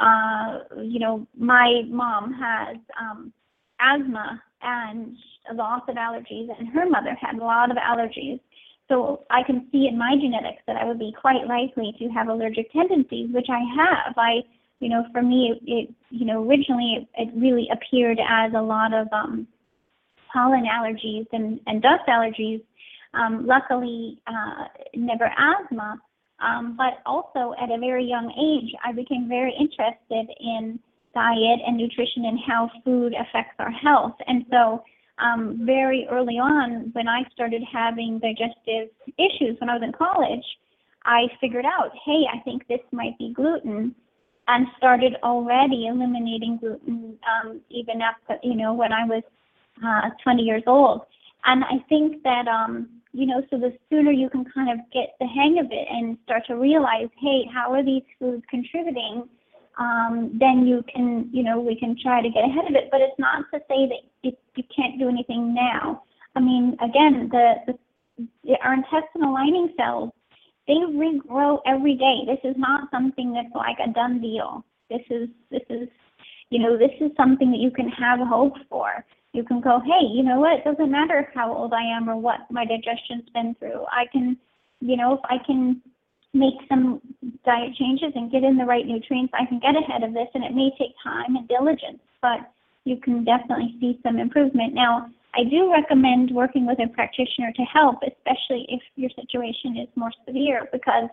[0.00, 3.32] uh, you know, my mom has um,
[3.80, 5.16] asthma and
[5.54, 8.40] lots of allergies, and her mother had a lot of allergies.
[8.88, 12.28] So I can see in my genetics that I would be quite likely to have
[12.28, 14.14] allergic tendencies, which I have.
[14.16, 14.42] I,
[14.80, 18.62] you know, for me, it, it you know, originally it, it really appeared as a
[18.62, 19.46] lot of um,
[20.32, 22.62] pollen allergies and, and dust allergies.
[23.14, 26.00] Um, luckily, uh, never asthma.
[26.40, 30.80] Um, but also at a very young age, I became very interested in
[31.14, 34.16] diet and nutrition and how food affects our health.
[34.26, 34.82] And so,
[35.18, 40.44] um, very early on, when I started having digestive issues when I was in college,
[41.04, 43.94] I figured out, hey, I think this might be gluten,
[44.48, 49.22] and started already eliminating gluten um, even after, you know, when I was
[49.84, 51.02] uh, 20 years old.
[51.44, 55.14] And I think that, um, you know, so the sooner you can kind of get
[55.20, 59.28] the hang of it and start to realize, hey, how are these foods contributing?
[59.78, 62.88] Um, then you can, you know, we can try to get ahead of it.
[62.90, 66.02] But it's not to say that you, you can't do anything now.
[66.36, 67.78] I mean, again, the, the
[68.62, 70.10] our intestinal lining cells
[70.66, 72.20] they regrow every day.
[72.26, 74.64] This is not something that's like a done deal.
[74.88, 75.88] This is this is
[76.50, 79.04] you know, this is something that you can have hope for.
[79.32, 82.16] You can go, hey, you know what, it doesn't matter how old I am or
[82.16, 83.86] what my digestion's been through.
[83.90, 84.36] I can,
[84.80, 85.80] you know, if I can
[86.34, 87.00] make some
[87.44, 90.44] diet changes and get in the right nutrients, I can get ahead of this and
[90.44, 92.40] it may take time and diligence, but
[92.84, 94.74] you can definitely see some improvement.
[94.74, 99.88] Now, I do recommend working with a practitioner to help, especially if your situation is
[99.94, 101.08] more severe, because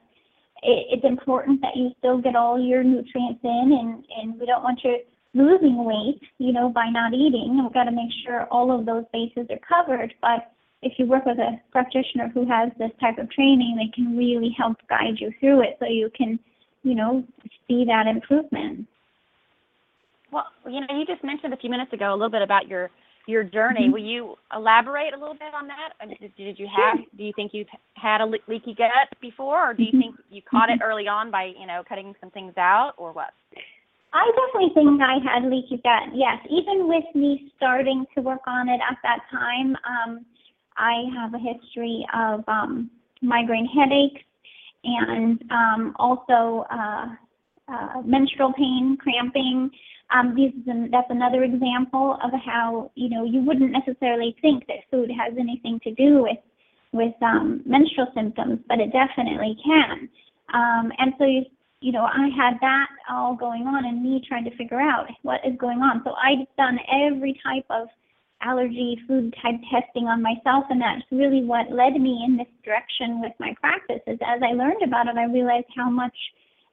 [0.64, 4.64] it, it's important that you still get all your nutrients in, and, and we don't
[4.64, 4.98] want you
[5.34, 7.60] losing weight, you know, by not eating.
[7.62, 10.14] We've got to make sure all of those bases are covered.
[10.22, 14.18] But if you work with a practitioner who has this type of training, they can
[14.18, 16.40] really help guide you through it so you can,
[16.84, 17.24] you know,
[17.68, 18.88] see that improvement.
[20.32, 22.90] Well, you know, you just mentioned a few minutes ago a little bit about your
[23.28, 23.82] your journey.
[23.82, 23.92] Mm-hmm.
[23.92, 25.94] Will you elaborate a little bit on that?
[26.20, 26.98] Did, did, you have?
[26.98, 27.06] Sure.
[27.16, 30.00] Do you think you've had a le- leaky gut before, or do you mm-hmm.
[30.00, 33.32] think you caught it early on by you know cutting some things out, or what?
[34.12, 36.16] I definitely think I had leaky gut.
[36.16, 40.26] Yes, even with me starting to work on it at that time, um,
[40.78, 42.90] I have a history of um,
[43.22, 44.22] migraine headaches
[44.84, 47.08] and um, also uh,
[47.68, 49.70] uh, menstrual pain, cramping.
[50.12, 50.54] Um, these,
[50.92, 55.80] that's another example of how you know you wouldn't necessarily think that food has anything
[55.84, 56.38] to do with
[56.92, 60.10] with um, menstrual symptoms, but it definitely can.
[60.52, 61.46] Um, and so you
[61.82, 65.42] you know I had that all going on, and me trying to figure out what
[65.46, 66.02] is going on.
[66.04, 67.88] So I'd done every type of
[68.42, 73.22] allergy food type testing on myself, and that's really what led me in this direction
[73.22, 74.18] with my practices.
[74.26, 76.16] As I learned about it, I realized how much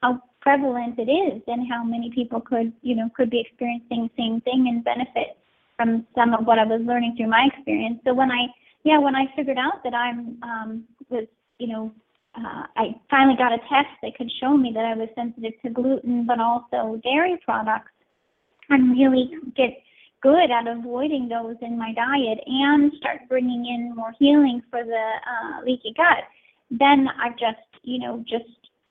[0.02, 4.22] how prevalent it is and how many people could, you know, could be experiencing the
[4.22, 5.36] same thing and benefit
[5.76, 7.98] from some of what I was learning through my experience.
[8.04, 8.46] So when I,
[8.84, 11.26] yeah, when I figured out that I'm um, was,
[11.58, 11.92] you know,
[12.36, 15.70] uh, I finally got a test that could show me that I was sensitive to
[15.70, 17.92] gluten, but also dairy products,
[18.68, 19.70] and really get
[20.22, 24.92] good at avoiding those in my diet and start bringing in more healing for the
[24.92, 26.24] uh, leaky gut.
[26.70, 28.50] Then I've just, you know, just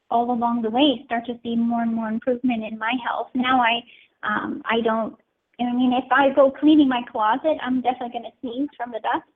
[0.10, 3.28] all along the way start to see more and more improvement in my health.
[3.34, 3.82] Now I
[4.24, 5.16] um, I don't.
[5.60, 9.00] I mean, if I go cleaning my closet, I'm definitely going to sneeze from the
[9.00, 9.36] dust.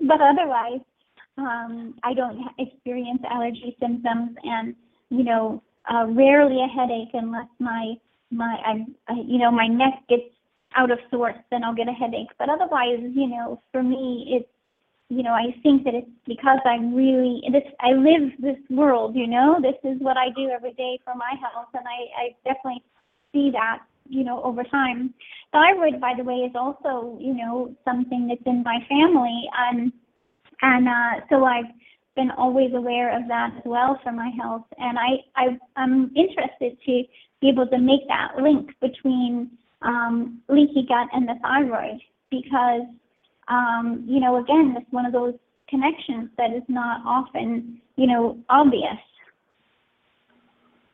[0.00, 0.80] but otherwise,
[1.38, 4.74] um, I don't experience allergy symptoms, and
[5.10, 7.94] you know, uh, rarely a headache unless my
[8.30, 10.24] my I, you know my neck gets
[10.76, 12.28] out of sorts, then I'll get a headache.
[12.38, 14.48] But otherwise, you know, for me, it's
[15.08, 17.62] you know, I think that it's because I'm really this.
[17.80, 19.14] I live this world.
[19.14, 22.34] You know, this is what I do every day for my health, and I, I
[22.44, 22.82] definitely
[23.32, 23.80] see that.
[24.08, 25.14] You know, over time.
[25.52, 29.92] Thyroid, by the way, is also you know something that's in my family, and
[30.62, 31.72] and uh, so I've
[32.14, 36.78] been always aware of that as well for my health, and I, I I'm interested
[36.86, 37.02] to
[37.40, 39.50] be able to make that link between
[39.82, 42.82] um, leaky gut and the thyroid because
[43.48, 45.34] um, you know, again, it's one of those
[45.68, 48.98] connections that is not often, you know, obvious.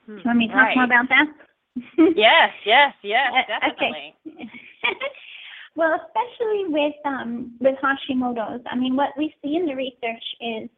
[0.06, 0.16] Hmm.
[0.16, 0.76] Do you want me to talk right.
[0.76, 1.26] more about that?
[2.16, 4.14] yes, yes, yes, definitely.
[5.74, 10.68] Well, especially with um, with Hashimoto's, I mean, what we see in the research is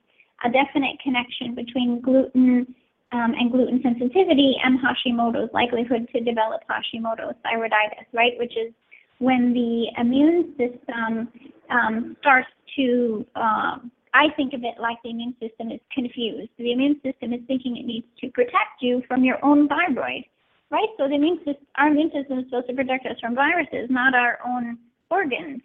[0.44, 2.74] a definite connection between gluten
[3.12, 8.32] um, and gluten sensitivity and Hashimoto's likelihood to develop Hashimoto's thyroiditis, right?
[8.38, 8.72] Which is
[9.18, 11.28] when the immune system
[11.70, 16.50] um, starts to, um, I think of it like the immune system is confused.
[16.58, 20.24] The immune system is thinking it needs to protect you from your own thyroid,
[20.70, 20.88] right?
[20.98, 24.14] So the immune system, our immune system is supposed to protect us from viruses, not
[24.14, 24.78] our own
[25.10, 25.62] organs.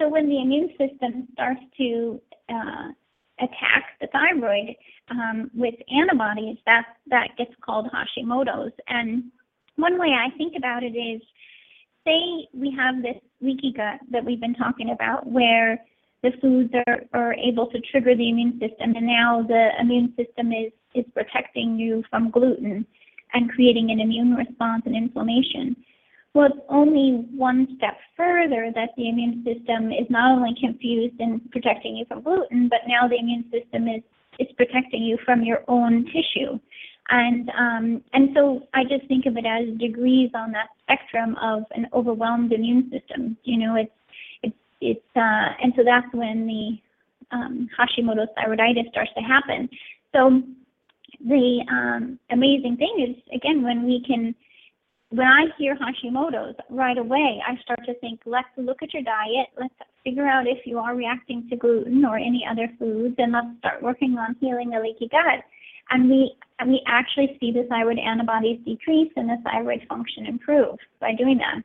[0.00, 2.88] So when the immune system starts to uh,
[3.38, 4.74] attack the thyroid
[5.10, 8.72] um, with antibodies, that that gets called Hashimoto's.
[8.88, 9.24] And
[9.76, 11.20] one way I think about it is
[12.04, 15.84] say we have this leaky gut that we've been talking about where
[16.22, 20.52] the foods are, are able to trigger the immune system and now the immune system
[20.52, 22.86] is, is protecting you from gluten
[23.34, 25.76] and creating an immune response and inflammation.
[26.34, 31.40] well, it's only one step further that the immune system is not only confused in
[31.50, 34.02] protecting you from gluten, but now the immune system is
[34.38, 36.58] is protecting you from your own tissue.
[37.10, 41.64] And um, and so I just think of it as degrees on that spectrum of
[41.72, 43.36] an overwhelmed immune system.
[43.44, 43.92] You know, it's
[44.42, 46.78] it's it's uh, and so that's when the
[47.36, 49.68] um, Hashimoto's thyroiditis starts to happen.
[50.14, 50.42] So
[51.26, 54.34] the um, amazing thing is again when we can
[55.12, 59.48] when I hear Hashimoto's right away, I start to think, let's look at your diet,
[59.60, 63.58] let's figure out if you are reacting to gluten or any other foods, and let's
[63.58, 65.44] start working on healing the leaky gut.
[65.90, 70.78] And we and we actually see the thyroid antibodies decrease and the thyroid function improve
[71.00, 71.62] by doing that.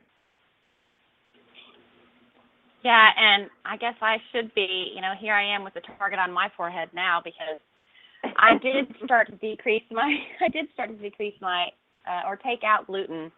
[2.84, 6.18] Yeah, and I guess I should be, you know, here I am with the target
[6.18, 7.60] on my forehead now because
[8.24, 11.68] I did start to decrease my I did start to decrease my
[12.08, 13.30] uh, or take out gluten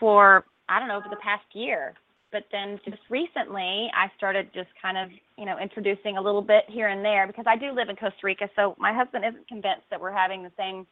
[0.00, 1.94] for I don't know over the past year.
[2.30, 6.64] But then just recently I started just kind of, you know, introducing a little bit
[6.66, 9.84] here and there because I do live in Costa Rica, so my husband isn't convinced
[9.90, 10.86] that we're having the same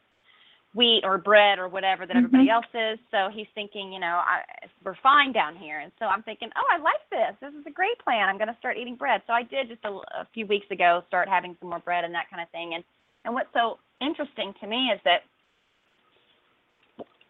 [0.75, 2.51] wheat or bread or whatever that everybody Mhm.
[2.53, 2.99] else is.
[3.09, 4.43] So he's thinking, you know, I,
[4.83, 5.79] we're fine down here.
[5.79, 7.35] And so I'm thinking, oh, I like this.
[7.41, 8.29] This is a great plan.
[8.29, 9.21] I'm going to start eating bread.
[9.27, 9.89] So I did just a,
[10.21, 12.75] a few weeks ago start having some more bread and that kind of thing.
[12.75, 12.83] And
[13.25, 15.21] and what's so interesting to me is that,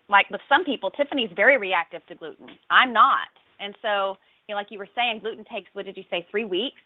[0.09, 2.47] like with some people, Tiffany's very reactive to gluten.
[2.69, 3.27] I'm not.
[3.59, 4.17] And so,
[4.47, 6.81] you know, like you were saying, gluten takes what did you say, three weeks?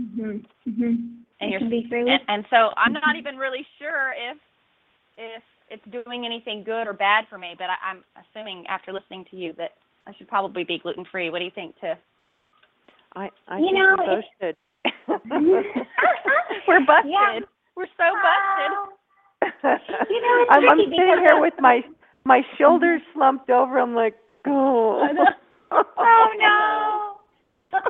[0.00, 0.44] Mhm.
[0.66, 1.18] Mhm.
[1.40, 4.38] And you're can be and, and so I'm not even really sure if
[5.18, 7.54] if it's doing anything good or bad for me.
[7.58, 9.72] But I, I'm assuming after listening to you that
[10.06, 11.30] I should probably be gluten free.
[11.30, 11.98] What do you think, Tiff?
[13.14, 14.56] I, I You think know, we both should.
[16.68, 17.10] We're busted.
[17.10, 17.40] Yeah.
[17.76, 18.72] We're so busted.
[20.10, 21.80] You know, it's I'm, I'm sitting here with my
[22.24, 23.78] my shoulders slumped over.
[23.78, 24.14] I'm like,
[24.46, 25.08] oh.
[25.72, 27.78] Oh no!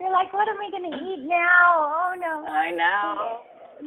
[0.00, 1.74] You're like, what am I going to eat now?
[1.76, 2.46] Oh no!
[2.46, 3.38] I know.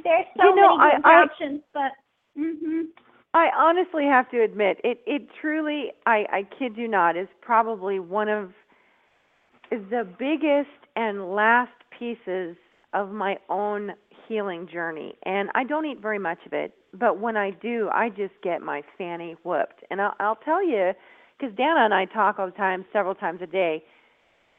[0.03, 1.91] There's so You know, many I- good I- options, but
[2.37, 2.83] mhm.
[3.33, 7.99] I honestly have to admit, it it truly, I I kid you not, is probably
[7.99, 8.51] one of
[9.71, 12.57] the biggest and last pieces
[12.93, 13.91] of my own
[14.29, 15.15] healing journey.
[15.25, 18.61] And I don't eat very much of it, but when I do, I just get
[18.61, 19.83] my fanny whooped.
[19.89, 20.93] And I'll I'll tell you,
[21.37, 23.83] because Danna and I talk all the time, several times a day.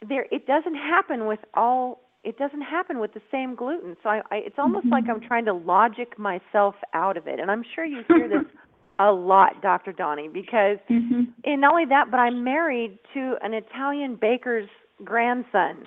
[0.06, 2.00] There, it doesn't happen with all.
[2.22, 3.96] It doesn't happen with the same gluten.
[4.02, 7.40] So I, I it's almost like I'm trying to logic myself out of it.
[7.40, 8.44] And I'm sure you hear this
[8.98, 9.92] a lot, Dr.
[9.92, 11.28] Doni, because Mhm.
[11.44, 14.68] and not only that, but I'm married to an Italian baker's
[15.04, 15.84] grandson.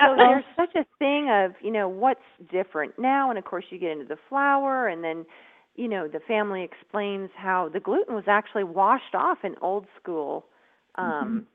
[0.00, 2.20] So there's such a thing of, you know, what's
[2.50, 5.24] different now and of course you get into the flour and then
[5.76, 10.46] you know, the family explains how the gluten was actually washed off in old school
[10.96, 11.46] um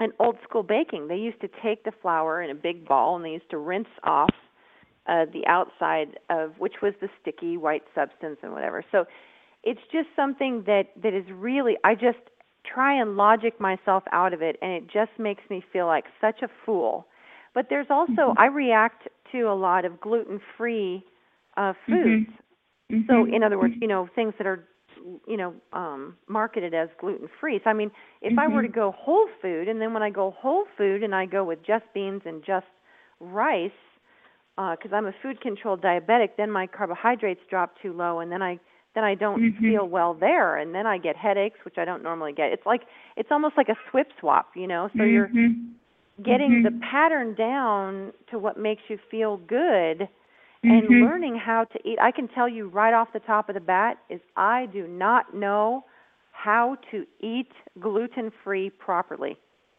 [0.00, 1.08] in old school baking.
[1.08, 3.88] They used to take the flour in a big ball and they used to rinse
[4.02, 4.30] off
[5.06, 8.84] uh the outside of which was the sticky white substance and whatever.
[8.92, 9.04] So
[9.62, 12.18] it's just something that that is really I just
[12.66, 16.42] try and logic myself out of it and it just makes me feel like such
[16.42, 17.06] a fool.
[17.54, 18.38] But there's also mm-hmm.
[18.38, 21.04] I react to a lot of gluten-free
[21.56, 21.92] uh mm-hmm.
[21.92, 22.24] Mm-hmm.
[22.92, 23.06] foods.
[23.08, 24.64] So in other words, you know, things that are
[25.26, 27.60] you know, um marketed as gluten-free.
[27.64, 27.90] So I mean,
[28.22, 31.14] if I were to go whole food and then when I go whole food and
[31.14, 32.66] I go with just beans and just
[33.20, 33.70] rice
[34.56, 38.42] uh, because I'm a food controlled diabetic, then my carbohydrates drop too low, and then
[38.42, 38.58] I
[38.94, 39.58] then I don't Mhm.
[39.58, 42.52] feel well there, and then I get headaches, which I don't normally get.
[42.52, 42.82] It's like
[43.16, 44.88] it's almost like a swip swap, you know.
[44.96, 45.30] So you're
[46.22, 46.80] Getting the Mhm.
[46.80, 50.08] pattern down to what makes you feel good,
[50.62, 51.02] and Mhm.
[51.02, 51.98] learning how to eat.
[52.00, 55.34] I can tell you right off the top of the bat is I do not
[55.34, 55.84] know
[56.30, 57.50] how to eat
[57.80, 59.36] gluten free properly.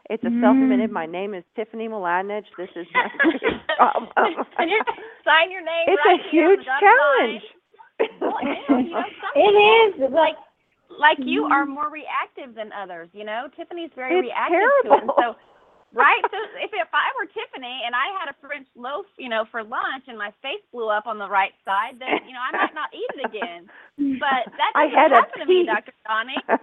[0.10, 0.90] It's a self admitted.
[0.92, 0.94] Mm.
[0.94, 2.46] My name is Tiffany Mladinich.
[2.58, 3.10] This is my
[3.78, 4.46] problem.
[4.58, 4.80] and you
[5.24, 7.44] sign your name it's right a here huge challenge.
[8.20, 10.36] Well, it is, you know, some It people, is like
[11.00, 13.10] like you are more reactive than others.
[13.14, 15.16] You know, Tiffany's very It's reactive to it, terrible.
[15.18, 15.36] so
[15.96, 16.22] right.
[16.30, 19.64] So if if I were Tiffany and I had a French loaf, you know, for
[19.64, 22.76] lunch, and my face blew up on the right side, then you know I might
[22.76, 23.68] not eat it again.
[24.20, 25.66] But that I doesn't had a happen to me.
[25.66, 25.94] Dr.
[26.08, 26.36] Doni.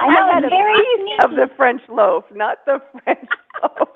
[0.00, 3.28] I had a very piece of the French loaf, not the French
[3.62, 3.88] loaf.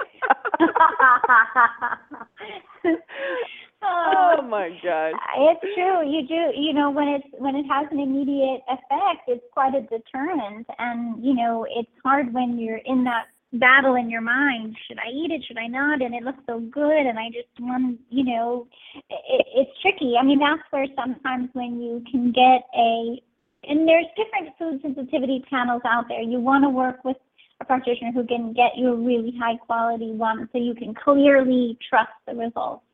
[3.82, 4.38] Oh.
[4.38, 5.12] oh my gosh.
[5.36, 6.08] It's true.
[6.08, 6.58] You do.
[6.58, 10.66] You know, when it's when it has an immediate effect, it's quite a deterrent.
[10.78, 13.26] And you know, it's hard when you're in that
[13.58, 14.76] battle in your mind.
[14.86, 15.44] Should I eat it?
[15.46, 16.02] Should I not?
[16.02, 18.00] And it looks so good, and I just want.
[18.10, 18.66] You know,
[19.10, 20.14] it, it's tricky.
[20.20, 23.22] I mean, that's where sometimes when you can get a
[23.68, 26.20] and there's different food sensitivity panels out there.
[26.20, 27.16] You want to work with
[27.60, 31.78] a practitioner who can get you a really high quality one so you can clearly
[31.88, 32.84] trust the results.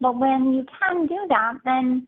[0.00, 2.06] But when you can do that, then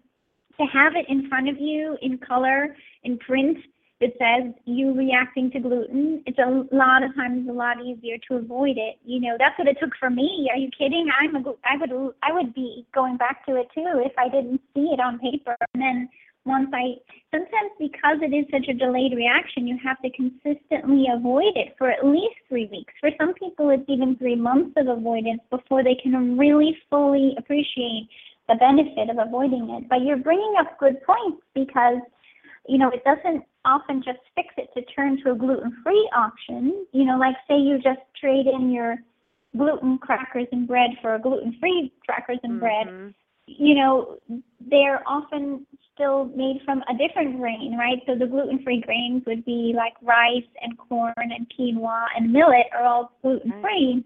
[0.59, 3.59] to have it in front of you in color, in print,
[4.01, 8.37] that says you reacting to gluten, it's a lot of times a lot easier to
[8.37, 8.97] avoid it.
[9.05, 10.49] You know, that's what it took for me.
[10.51, 11.09] Are you kidding?
[11.21, 14.61] I'm a, I would I would be going back to it too if I didn't
[14.75, 15.55] see it on paper.
[15.75, 16.09] And then
[16.47, 16.97] once I
[17.31, 21.91] sometimes because it is such a delayed reaction, you have to consistently avoid it for
[21.91, 22.95] at least three weeks.
[23.01, 28.09] For some people, it's even three months of avoidance before they can really fully appreciate
[28.49, 29.89] the benefit of avoiding it.
[29.89, 32.01] But you're bringing up good points because
[32.71, 36.87] you know, it doesn't often just fix it to turn to a gluten-free option.
[36.93, 38.97] You know, like say you just trade in your
[39.57, 42.61] gluten crackers and bread for a gluten-free crackers and Mm-hmm.
[42.61, 43.15] bread.
[43.47, 44.19] You know,
[44.71, 47.99] they're often still made from a different grain, right?
[48.07, 52.85] So the gluten-free grains would be like rice and corn and quinoa and millet are
[52.85, 54.05] all gluten-free.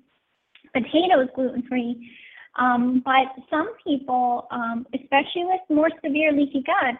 [0.72, 2.10] Potatoes gluten-free.
[2.58, 6.94] Um, but some people, um, especially with more severe leaky gut,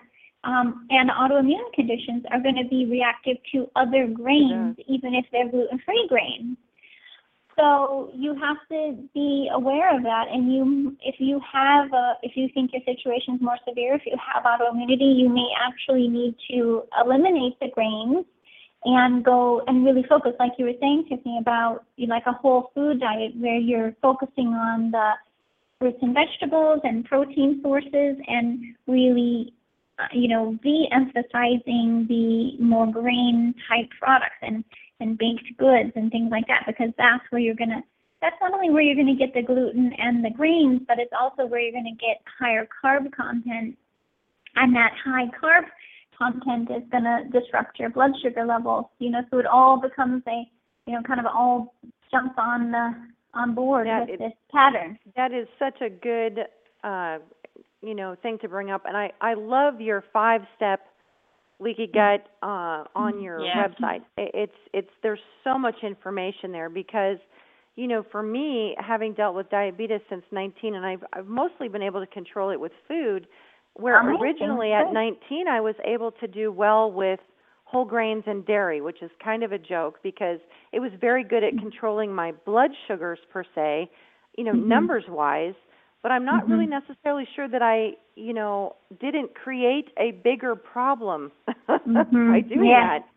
[0.45, 5.49] um, and autoimmune conditions are going to be reactive to other grains, even if they're
[5.49, 6.57] gluten-free grains.
[7.57, 10.24] So you have to be aware of that.
[10.30, 14.03] And you, if you have, a, if you think your situation is more severe, if
[14.07, 18.24] you have autoimmunity, you may actually need to eliminate the grains
[18.84, 23.01] and go and really focus, like you were saying, Tiffany, about like a whole food
[23.01, 25.12] diet where you're focusing on the
[25.78, 29.55] fruits and vegetables and protein sources and really
[30.12, 34.64] you know, de-emphasizing the more grain type products and,
[35.01, 37.82] and baked goods and things like that because that's where you're going to,
[38.20, 41.12] that's not only where you're going to get the gluten and the grains, but it's
[41.18, 43.76] also where you're going to get higher carb content.
[44.57, 45.64] And that high carb
[46.16, 50.22] content is going to disrupt your blood sugar levels, you know, so it all becomes
[50.26, 50.49] a,
[50.86, 51.74] you know, kind of all
[52.11, 52.95] jumps on the,
[53.34, 54.99] on board with it- this pattern.
[55.16, 56.47] That is such a good,
[56.82, 57.18] uh,
[57.85, 60.80] you know, thing to bring up, and I I love your five step
[61.61, 63.68] leaky gut uh, on your Yeah.
[63.68, 64.03] website.
[64.18, 67.18] I- It's it's there's so much information there because,
[67.76, 71.82] you know, for me, having dealt with diabetes since 19, and I've I've mostly been
[71.82, 73.26] able to control it with food.
[73.74, 74.20] Where Amazing.
[74.22, 77.18] originally at 19 I was able to do well with
[77.64, 80.39] whole grains and dairy, which is kind of a joke because
[80.72, 83.91] it was very good at controlling my blood sugars per se,
[84.39, 84.64] you know, Mhm.
[84.66, 85.55] numbers wise,
[86.05, 86.50] but I'm not Mhm.
[86.50, 91.32] really necessarily sure that I, you know, didn't create a bigger problem
[91.66, 92.28] Mhm.
[92.30, 92.98] by doing Yeah.
[92.98, 93.09] that.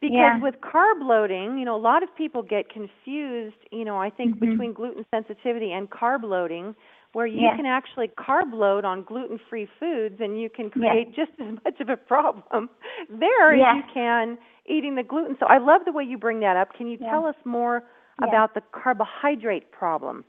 [0.00, 0.40] Because Yeah.
[0.40, 4.34] with carb loading, you know, a lot of people get confused, you know, I think
[4.34, 4.40] Mhm.
[4.40, 6.74] between gluten sensitivity and carb loading,
[7.12, 7.54] where you Yeah.
[7.54, 10.88] can actually carb load on gluten-free foods and you can Yeah.
[10.88, 12.70] create just as much of a problem
[13.10, 13.72] there Yeah.
[13.72, 15.36] as you can eating the gluten.
[15.38, 16.72] So I love the way you bring that up.
[16.72, 17.10] Can you Yeah.
[17.10, 17.84] tell us more
[18.18, 18.28] Yeah.
[18.28, 20.24] about the carbohydrate problem?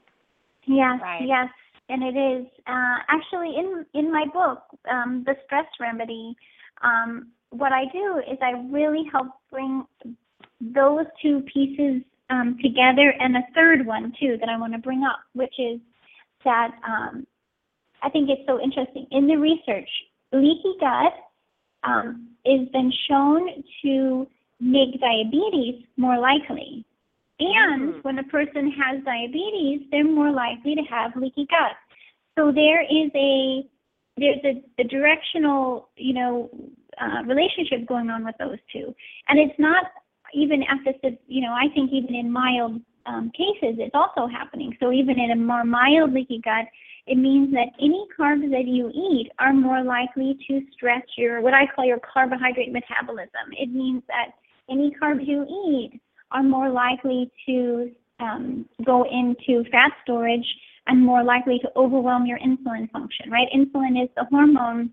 [0.66, 1.22] Yes, Right.
[1.22, 1.48] yes,
[1.88, 6.36] and it is uh, actually in in my book, um, the stress remedy.
[6.82, 9.84] Um, what I do is I really help bring
[10.60, 15.02] those two pieces um, together, and a third one too that I want to bring
[15.04, 15.80] up, which is
[16.44, 17.26] that um,
[18.02, 19.88] I think it's so interesting in the research.
[20.32, 21.12] Leaky gut
[21.84, 23.48] um, has been shown
[23.82, 24.26] to
[24.60, 26.84] make diabetes more likely.
[27.40, 28.04] And Mm.
[28.04, 31.76] when a person has diabetes, they're more likely to have leaky gut.
[32.36, 33.66] So there is a
[34.16, 36.48] there's a, a directional, you know,
[36.98, 38.94] uh, relationship going on with those two,
[39.28, 39.86] and it's not
[40.32, 44.76] even at the, you know, I think even in mild um, cases, it's also happening.
[44.80, 46.66] So even in a more mild leaky gut,
[47.06, 51.54] it means that any carbs that you eat are more likely to stretch your what
[51.54, 53.52] I call your carbohydrate metabolism.
[53.52, 54.34] It means that
[54.70, 56.00] any carbs you eat
[56.30, 60.46] are more likely to um, go into fat storage
[60.86, 63.48] and more likely to overwhelm your insulin function, right?
[63.54, 64.90] Insulin is the hormone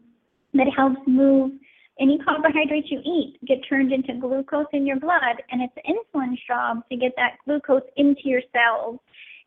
[0.53, 1.51] that helps move
[1.99, 6.81] any carbohydrates you eat get turned into glucose in your blood, and it's insulin's job
[6.89, 8.99] to get that glucose into your cells.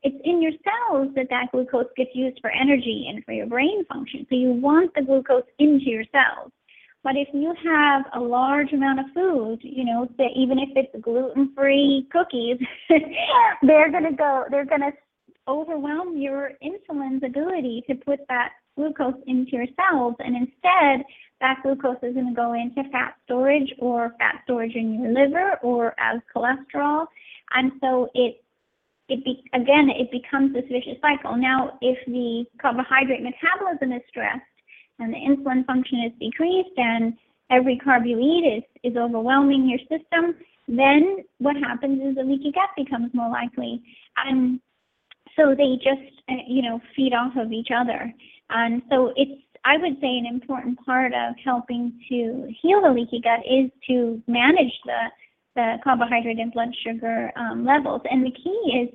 [0.02, 3.84] It's in your cells that that glucose gets used for energy and for your brain
[3.86, 4.26] function.
[4.28, 6.52] So you want the glucose into your cells.
[7.04, 11.04] But if you have a large amount of food, you know, say even if it's
[11.04, 12.56] gluten-free cookies,
[13.62, 14.90] they're to go, they're to
[15.46, 20.14] overwhelm your insulin's ability to put that glucose into your cells.
[20.18, 21.04] And instead,
[21.42, 25.94] that glucose is to go into fat storage or fat storage in your liver or
[26.00, 27.06] as cholesterol.
[27.54, 28.40] And so it
[29.10, 31.36] it be, again, it becomes this vicious cycle.
[31.36, 34.40] Now, if the carbohydrate metabolism is stressed
[34.98, 37.14] and the insulin function is decreased and
[37.50, 40.34] every carb you eat is, is overwhelming your system,
[40.68, 43.82] then what happens is the leaky gut becomes more likely.
[44.16, 44.60] And
[45.36, 48.12] so they just, uh, you know, feed off of each other.
[48.50, 53.20] And so it's, I would say, an important part of helping to heal the leaky
[53.20, 54.98] gut is to manage the,
[55.56, 58.02] the carbohydrate and blood sugar um, levels.
[58.10, 58.94] And the key is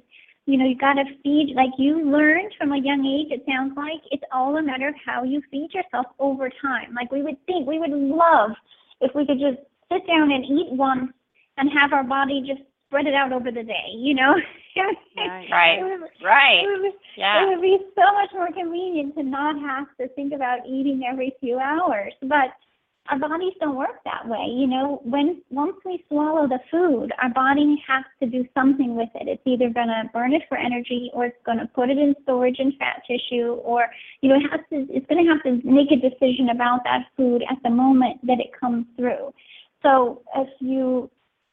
[0.50, 3.74] you know, you got to feed, like you learned from a young age, it sounds
[3.78, 6.93] like it's all a matter of how you feed yourself over time.
[6.95, 8.52] Like we would think, we would love
[9.02, 9.60] if we could just
[9.91, 11.12] sit down and eat once
[11.58, 14.34] and have our body just spread it out over the day, you know?
[15.18, 15.47] Right.
[15.52, 15.82] Right.
[15.84, 16.64] Would- Right.
[16.64, 17.43] it would- Yeah.
[17.43, 21.34] It would be so much more convenient to not have to think about eating every
[21.39, 22.14] few hours.
[22.22, 22.50] But
[23.10, 24.45] our bodies don't work that way.
[24.47, 29.10] You know, when once we swallow the food, our body has to do something with
[29.16, 29.28] it.
[29.28, 32.16] It's either going to burn it for energy, or it's going to put it in
[32.24, 33.86] storage in fat tissue, or
[34.22, 34.86] you know, it has to.
[34.93, 38.39] It's going to have to make a decision about that food at the moment that
[38.39, 39.34] it comes through.
[39.82, 41.10] So if you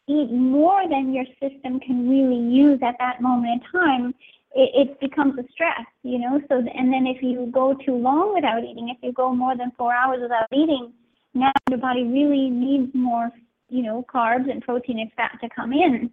[0.08, 4.14] eat more than your system can really use at that moment in time,
[4.54, 6.40] it, it becomes a stress, you know.
[6.48, 9.72] So and then if you go too long without eating, if you go more than
[9.78, 10.92] four hours without eating,
[11.36, 13.30] now your body really needs more,
[13.68, 16.10] you know, carbs and protein and fat to come in.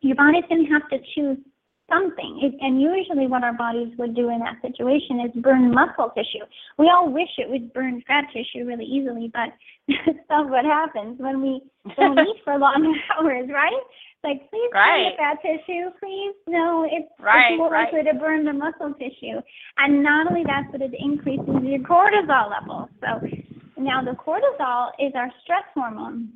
[0.00, 1.38] Your body's going to have to choose
[1.90, 2.40] something.
[2.42, 6.44] It, and usually, what our bodies would do in that situation is burn muscle tissue.
[6.78, 9.50] We all wish it would burn fat tissue really easily, but
[10.06, 11.60] that's not what happens when we
[11.96, 13.82] don't eat for long hours, right?
[14.24, 15.12] Like, please burn Right.
[15.12, 16.34] the fat tissue, please.
[16.48, 17.92] No, it's, Right, it's more right.
[17.92, 19.42] likely to burn the muscle tissue.
[19.78, 22.88] And not only that, but it increases your cortisol levels.
[23.00, 23.20] So
[23.84, 26.28] now the cortisol is our stress hormone.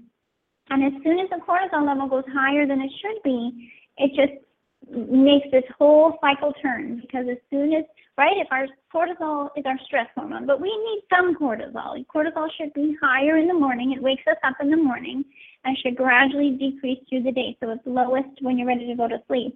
[0.70, 4.42] And as soon as the cortisol level goes higher than it should be, it just
[4.90, 7.00] makes this whole cycle turn.
[7.00, 7.84] Because as soon as
[8.18, 12.04] right if our cortisol is our stress hormone but we need some cortisol.
[12.06, 13.92] Cortisol should be higher in the morning.
[13.92, 15.24] It wakes us up in the morning
[15.64, 17.56] and should gradually decrease through the day.
[17.60, 19.54] So it's lowest when you're ready to go to sleep.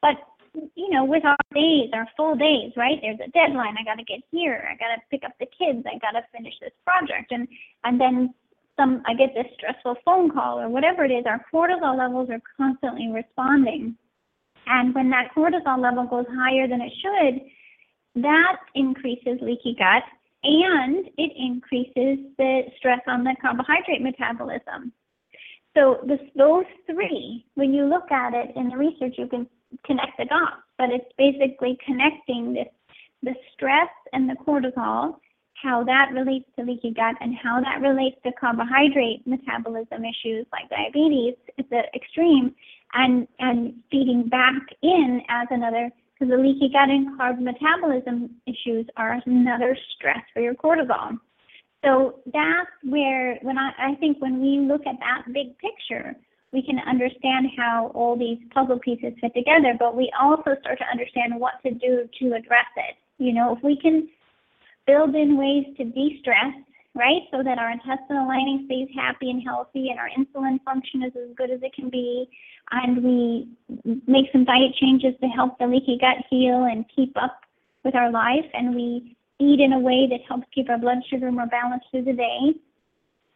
[0.00, 0.16] But
[0.54, 2.98] you know with our days our full days right?
[3.00, 3.76] There's a deadline.
[3.78, 4.68] I got to get here.
[4.70, 5.86] I got to pick up the kids.
[5.86, 7.32] I got to finish this project.
[7.32, 7.48] And
[7.84, 8.34] and then
[8.76, 11.24] some i get this stressful phone call or whatever it is.
[11.26, 13.96] Our cortisol levels are constantly responding.
[14.66, 20.02] And when that cortisol level goes higher than it should, that increases leaky gut
[20.42, 24.92] and it increases the stress on the carbohydrate metabolism.
[25.76, 29.46] So this, those three, when you look at it in the research, you can
[29.84, 32.68] connect the dots, but it's basically connecting this,
[33.22, 35.16] the stress and the cortisol,
[35.62, 40.68] how that relates to leaky gut and how that relates to carbohydrate metabolism issues like
[40.70, 42.54] diabetes at the extreme
[42.94, 48.86] and and feeding back in as another because the leaky gut and carb metabolism issues
[48.96, 51.18] are another stress for your cortisol.
[51.84, 56.14] So that's where when I, I think when we look at that big picture,
[56.52, 60.90] we can understand how all these puzzle pieces fit together, but we also start to
[60.90, 62.96] understand what to do to address it.
[63.18, 64.08] You know, if we can
[64.86, 66.54] build in ways to de-stress,
[66.94, 71.12] right, so that our intestinal lining stays happy and healthy and our insulin function is
[71.14, 72.28] as good as it can be,
[72.72, 73.48] and we
[74.08, 77.42] make some diet changes to help the leaky gut heal and keep up
[77.84, 81.30] with our life, and we eat in a way that helps keep our blood sugar
[81.30, 82.54] more balanced through the day,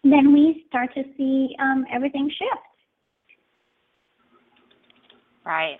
[0.02, 2.73] then we start to see um, everything shift.
[5.44, 5.78] Right.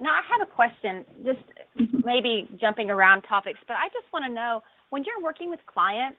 [0.00, 4.32] Now I have a question, just maybe jumping around topics, but I just want to
[4.32, 6.18] know when you're working with clients,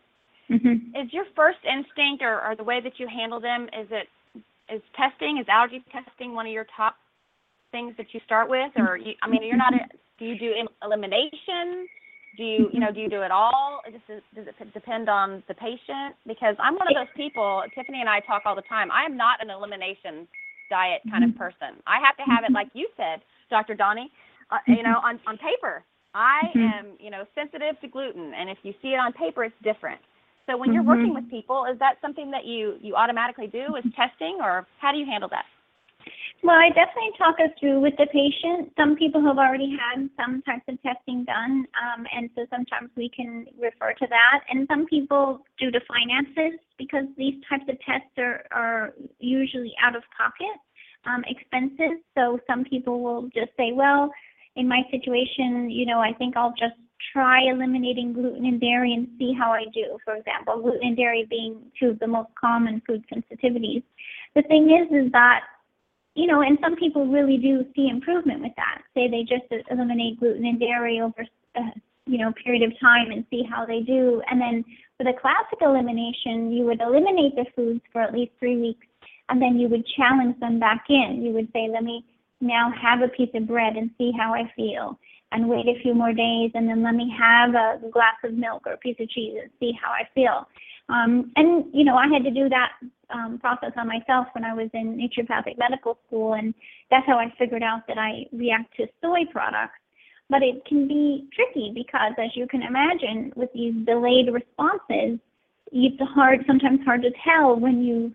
[0.49, 0.95] Mm-hmm.
[0.97, 4.07] is your first instinct or, or the way that you handle them is it
[4.73, 6.95] is testing is allergy testing one of your top
[7.71, 9.85] things that you start with or you, I mean you're not a,
[10.17, 10.51] do you do
[10.83, 11.85] elimination
[12.35, 15.43] do you you know do you do it all it just does it depend on
[15.47, 18.89] the patient because I'm one of those people Tiffany and I talk all the time
[18.91, 20.27] I am not an elimination
[20.69, 21.77] diet kind of person.
[21.87, 23.75] I have to have it like you said Dr.
[23.75, 24.11] Doni
[24.51, 24.91] uh, you mm-hmm.
[24.91, 25.83] know on on paper.
[26.13, 26.59] I mm-hmm.
[26.59, 30.01] am you know sensitive to gluten and if you see it on paper it's different.
[30.49, 30.89] So when you're mm-hmm.
[30.89, 34.91] working with people, is that something that you you automatically do is testing, or how
[34.91, 35.45] do you handle that?
[36.41, 38.71] Well, I definitely talk us through with the patient.
[38.77, 43.09] Some people have already had some types of testing done, um, and so sometimes we
[43.09, 44.39] can refer to that.
[44.49, 49.97] And some people, due to finances, because these types of tests are, are usually out
[49.97, 50.55] of pocket
[51.05, 54.09] um, expenses, so some people will just say, well,
[54.55, 56.79] in my situation, you know, I think I'll just
[57.11, 59.97] try eliminating gluten and dairy and see how I do.
[60.05, 63.83] For example, gluten and dairy being two of the most common food sensitivities.
[64.35, 65.41] The thing is, is that
[66.15, 68.81] you know, and some people really do see improvement with that.
[68.93, 71.71] Say they just eliminate gluten and dairy over uh,
[72.09, 74.21] you know, period of time and see how they do.
[74.29, 74.65] And then
[74.97, 78.85] for the classic elimination, you would eliminate the foods for at least three weeks,
[79.29, 81.21] and then you would challenge them back in.
[81.21, 82.03] You would say, let me
[82.41, 84.97] now have a piece of bread and see how I feel
[85.31, 88.63] and wait a few more days and then let me have a glass of milk
[88.65, 90.47] or a piece of cheese and see how I feel.
[90.89, 92.71] Um, and you know, I had to do that
[93.11, 96.53] um, process on myself when I was in naturopathic medical school, and
[96.89, 99.79] that's how I figured out that I react to soy products.
[100.29, 105.19] But it can be tricky because, as you can imagine, with these delayed responses,
[105.71, 108.13] it's hard sometimes hard to tell when you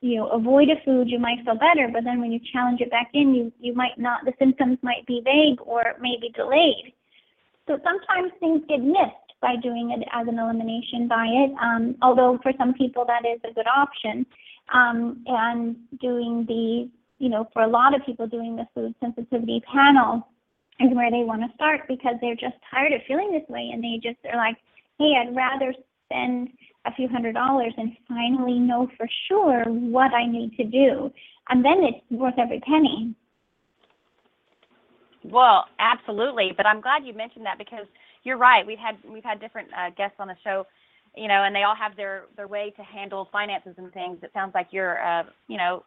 [0.00, 2.90] you know avoid a food you might feel better but then when you challenge it
[2.90, 6.92] back in you you might not the symptoms might be vague or maybe delayed
[7.66, 12.52] so sometimes things get missed by doing it as an elimination diet um, although for
[12.56, 14.24] some people that is a good option
[14.72, 16.88] um, and doing the
[17.18, 20.26] you know for a lot of people doing the food sensitivity panel
[20.80, 23.84] is where they want to start because they're just tired of feeling this way and
[23.84, 24.56] they just are like
[24.98, 25.74] hey i'd rather
[26.06, 26.48] spend
[26.84, 31.10] a few hundred dollars and finally know for sure what I need to do.
[31.48, 33.14] And then it's worth every penny.
[35.24, 36.52] Well, absolutely.
[36.56, 37.86] But I'm glad you mentioned that because
[38.24, 38.66] you're right.
[38.66, 40.66] We've had we've had different uh, guests on the show,
[41.16, 44.18] you know, and they all have their their way to handle finances and things.
[44.22, 45.84] It sounds like you're, uh, you know,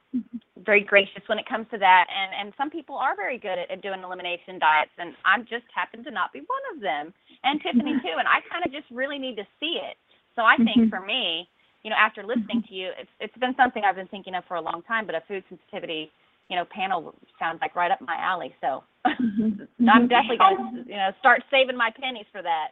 [0.65, 2.07] very gracious when it comes to that.
[2.09, 5.65] And and some people are very good at, at doing elimination diets, and I'm just
[5.75, 7.13] happen to not be one of them.
[7.43, 8.15] And Tiffany too.
[8.19, 9.97] And I kind of just really need to see it
[10.36, 10.89] so I think Mhm.
[10.89, 11.49] for me,
[11.83, 14.55] you know, after listening to you, it's it's been something I've been thinking of for
[14.55, 15.05] a long time.
[15.05, 16.11] But a food sensitivity,
[16.50, 18.56] you know, panel sounds like right up my alley.
[18.62, 19.68] So Mhm.
[19.89, 22.70] I'm definitely gonna, you know, start saving my pennies for that.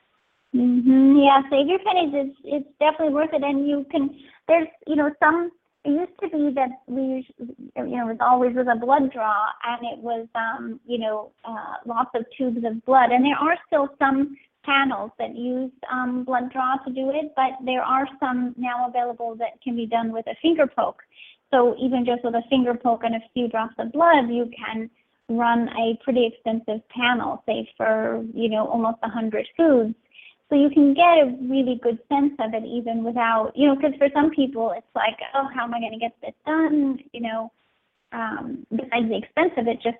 [0.51, 2.13] hmm Yeah, save your pennies.
[2.13, 4.09] It's it's definitely worth it, and you can.
[4.47, 5.51] There's you know some.
[5.85, 9.41] It used to be that we you know it was always with a blood draw,
[9.63, 13.57] and it was um you know uh, lots of tubes of blood, and there are
[13.67, 18.55] still some panels that use um, blood draw to do it, but there are some
[18.57, 21.01] now available that can be done with a finger poke.
[21.53, 24.89] So even just with a finger poke and a few drops of blood, you can
[25.29, 29.93] run a pretty extensive panel, say for you know almost a hundred foods.
[30.49, 33.93] So you can get a really good sense of it even without, you know, because
[33.97, 36.99] for some people it's like, oh, how am I going to get this done?
[37.11, 37.51] You know,
[38.11, 39.97] um, besides the expense of it, just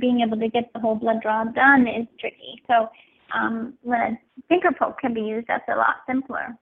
[0.00, 2.62] being able to get the whole blood draw done is tricky.
[2.66, 2.88] So
[3.34, 6.56] um, when a finger poke can be used, that's a lot simpler.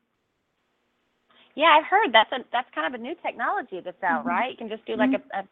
[1.60, 4.28] Yeah, I've heard that's a that's kind of a new technology that's out, Mhm.
[4.28, 4.50] right?
[4.52, 5.44] You can just do like a, a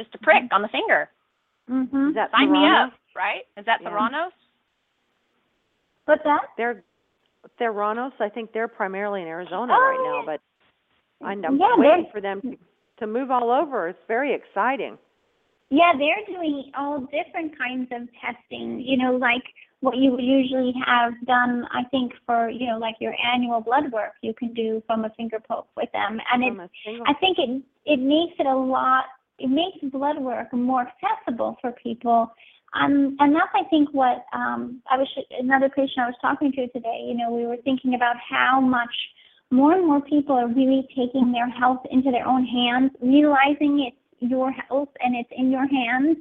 [0.00, 1.10] just a prick on the finger.
[1.68, 2.08] Mm-hmm.
[2.08, 3.44] Is that Sign me up, right?
[3.58, 3.90] Is that Yeah.
[3.90, 4.32] Theranos?
[6.06, 6.40] What's that?
[6.56, 6.82] They're
[7.60, 8.12] Theranos.
[8.18, 10.40] I think they're primarily in Arizona right Oh, now, but
[11.26, 12.56] I'm, I'm yeah, waiting for them to,
[13.00, 13.88] to move all over.
[13.88, 14.96] It's very exciting.
[15.68, 19.42] Yeah, they're doing all different kinds of testing, you know, like
[19.80, 23.92] what you would usually have done, I think, for, you know, like your annual blood
[23.92, 26.18] work, you can do from a finger poke with them.
[26.32, 29.04] And it, From a single, I think it, it makes it a lot,
[29.38, 32.32] it makes blood work more accessible for people.
[32.74, 35.08] Um, and that's, I think, what um, I was,
[35.38, 38.94] another patient I was talking to today, you know, we were thinking about how much
[39.50, 43.96] more and more people are really taking their health into their own hands, realizing it's
[44.20, 46.16] your health and it's in your hands.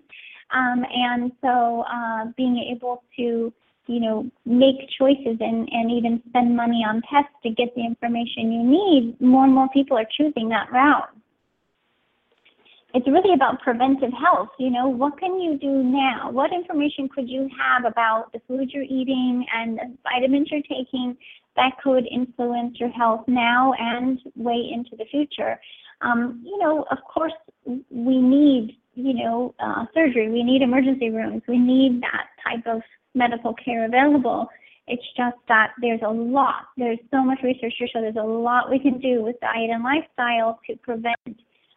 [0.56, 3.54] Um, and so uh, being able to,
[3.88, 8.52] you know, make choices and, and even spend money on tests to get the information
[8.52, 11.10] you need, more and more people are choosing that route.
[12.94, 14.52] It's really about preventive health.
[14.58, 16.32] You know, what can you do now?
[16.32, 21.18] What information could you have about the food you're eating and the vitamins you're taking
[21.58, 25.60] that could influence your health now and way into the future?
[26.00, 27.34] Um, you know, of course,
[27.66, 30.30] we need, you know, uh, surgery.
[30.30, 31.44] We need emergency rooms.
[31.48, 32.82] We need that type of
[33.14, 34.48] medical care available.
[34.88, 36.68] It's just that there's a lot.
[36.78, 39.84] There's so much research to show there's a lot we can do with diet and
[39.84, 41.18] lifestyle to prevent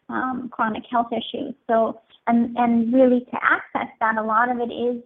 [0.08, 1.54] um, chronic health issues.
[1.66, 5.02] So, and and really to access that, a lot of it is,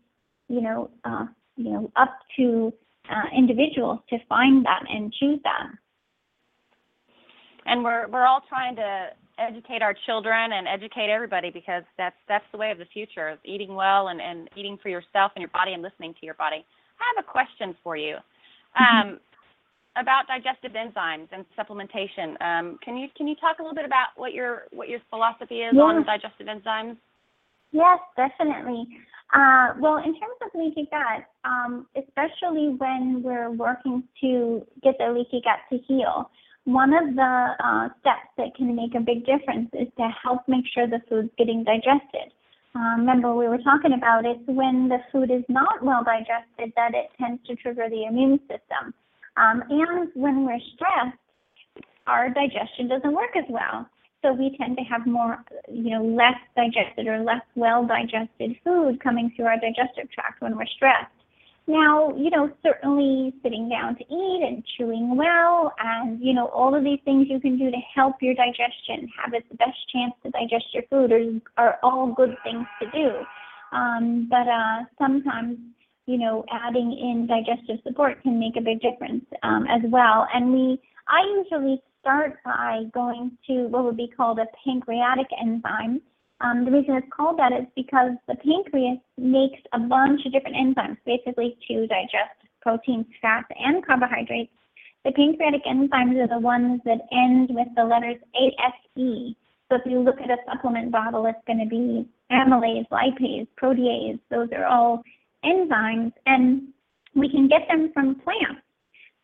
[0.49, 2.73] you know, uh, you know, up to
[3.11, 5.67] uh, individuals to find that and choose that.
[7.67, 9.09] and we're we're all trying to
[9.43, 13.39] educate our children and educate everybody because that's that's the way of the future of
[13.45, 16.65] eating well and, and eating for yourself and your body and listening to your body.
[17.01, 18.17] I have a question for you
[18.79, 19.19] um,
[19.97, 22.41] about digestive enzymes and supplementation.
[22.41, 25.61] Um, can you can you talk a little bit about what your what your philosophy
[25.61, 26.97] is on digestive enzymes?
[27.73, 28.87] Yes, definitely.
[29.33, 35.11] Uh, well, in terms of leaky gut, um, especially when we're working to get the
[35.11, 36.31] leaky gut to heal,
[36.65, 40.65] one of the uh, steps that can make a big difference is to help make
[40.73, 42.33] sure the food's getting digested.
[42.75, 46.95] um, remember we were talking about it's when the food is not well digested that
[46.95, 48.95] it tends to trigger the immune system.
[49.37, 51.19] Um, and when we're stressed,
[52.07, 53.87] our digestion doesn't work as well.
[54.23, 59.01] So we tend to have more, you know, less digested or less well digested food
[59.03, 61.11] coming through our digestive tract when we're stressed.
[61.73, 66.75] Now, you know, certainly sitting down to eat and chewing well and, you know, all
[66.75, 70.31] of these things you can do to help your digestion have its best chance to
[70.31, 73.09] digest your food are, are all good things to do.
[73.75, 75.57] Um, but uh, sometimes,
[76.05, 80.29] you know, adding in digestive support can make a big difference um, as well.
[80.35, 86.03] And we, I usually start by going to what would be called a pancreatic enzyme.
[86.43, 90.57] Um, the reason it's called that is because the pancreas makes a bunch of different
[90.57, 94.51] enzymes, basically to digest proteins, fats, and carbohydrates.
[95.05, 99.35] The pancreatic enzymes are the ones that end with the letters ASE.
[99.69, 104.19] So if you look at a supplement bottle, it's going to be amylase, lipase, protease.
[104.31, 105.03] Those are all
[105.45, 106.69] enzymes, and
[107.15, 108.63] we can get them from plants.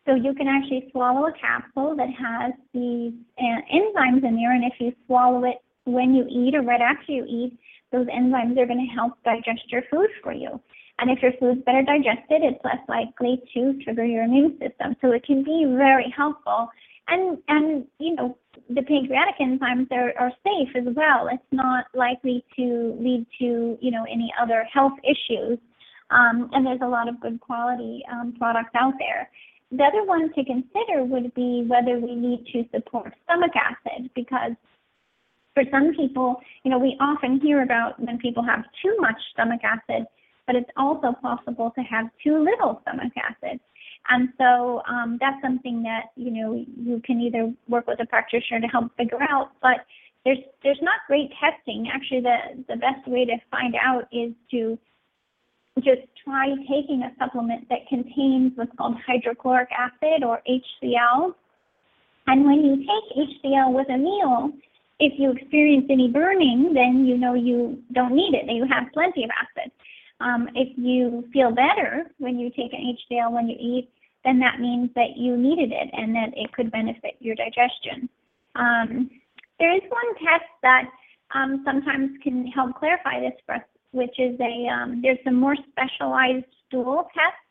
[0.05, 4.63] So you can actually swallow a capsule that has these uh, enzymes in there, and
[4.63, 5.57] if you swallow it
[5.91, 7.57] when you eat or right after you eat,
[7.91, 10.59] those enzymes are going to help digest your food for you.
[10.99, 14.95] And if your food's better digested, it's less likely to trigger your immune system.
[15.01, 16.69] So it can be very helpful.
[17.07, 18.37] And and you know
[18.69, 21.27] the pancreatic enzymes are, are safe as well.
[21.31, 25.57] It's not likely to lead to you know any other health issues.
[26.11, 29.29] Um, and there's a lot of good quality um, products out there.
[29.71, 34.53] The other one to consider would be whether we need to support stomach acid because
[35.59, 39.61] for some people, you know, we often hear about when people have too much stomach
[39.63, 40.05] acid,
[40.47, 43.59] but it's also possible to have too little stomach acid.
[44.09, 48.61] And so um, that's something that you know you can either work with a practitioner
[48.61, 49.85] to help figure out, but
[50.23, 51.89] there's there's not great testing.
[51.93, 54.79] Actually, the the best way to find out is to
[55.79, 61.33] just try taking a supplement that contains what's called hydrochloric acid or HCl.
[62.27, 64.53] And when you take HCl with a meal,
[64.99, 68.91] if you experience any burning, then you know you don't need it, that you have
[68.93, 69.71] plenty of acid.
[70.19, 73.89] Um, if you feel better when you take an HCl when you eat,
[74.25, 78.09] then that means that you needed it and that it could benefit your digestion.
[78.55, 79.09] Um,
[79.59, 80.83] there is one test that
[81.33, 85.55] um, sometimes can help clarify this for us which is a um, there's a more
[85.71, 87.41] specialized stool test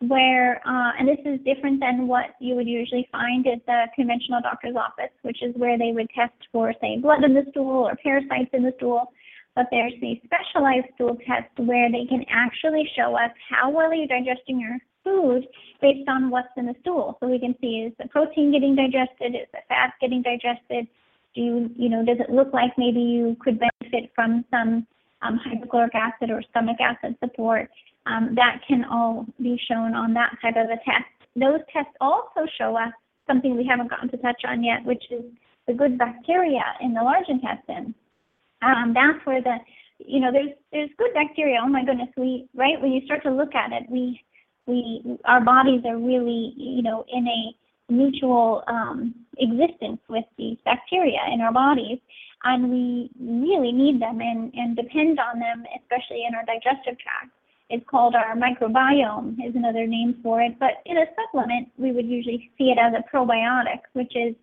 [0.00, 4.40] where uh, and this is different than what you would usually find at the conventional
[4.40, 7.96] doctor's office, which is where they would test for say blood in the stool or
[7.96, 9.12] parasites in the stool.
[9.54, 13.94] But there's the specialized stool test where they can actually show us how well are
[13.94, 15.46] you digesting your food
[15.82, 17.16] based on what's in the stool.
[17.20, 20.86] So we can see is the protein getting digested, is the fat getting digested,
[21.34, 24.86] do you, you know, does it look like maybe you could benefit from some
[25.22, 27.70] um, hydrochloric acid or stomach acid support,
[28.10, 31.06] um, that can all be shown on that type of a test.
[31.36, 32.92] Those tests also show us
[33.26, 35.22] something we haven't gotten to touch on yet, which is
[35.66, 37.94] the good bacteria in the large intestine.
[38.62, 39.56] Um, that's where the,
[39.98, 41.58] you know, there's there's good bacteria.
[41.62, 44.20] Oh my goodness, we right when you start to look at it, we
[44.66, 51.20] we our bodies are really, you know, in a mutual um, existence with these bacteria
[51.32, 51.98] in our bodies
[52.44, 57.30] and we really need them and, and depend on them, especially in our digestive tract.
[57.70, 62.06] It's called our microbiome is another name for it, but in a supplement, we would
[62.06, 64.34] usually see it as a probiotic, which is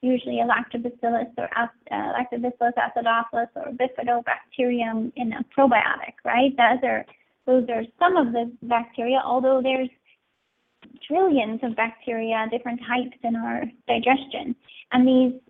[0.00, 6.50] usually a lactobacillus or uh, lactobacillus acidophilus or bifidobacterium in a probiotic, right?
[6.56, 7.06] Those are
[7.46, 9.88] those are some of the bacteria, although there's
[11.06, 14.54] trillions of bacteria, different types in our digestion.
[14.90, 15.40] And these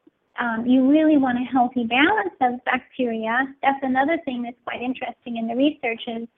[0.40, 3.46] um, you really want a healthy balance of bacteria.
[3.62, 6.28] That's another thing that's quite interesting in the research is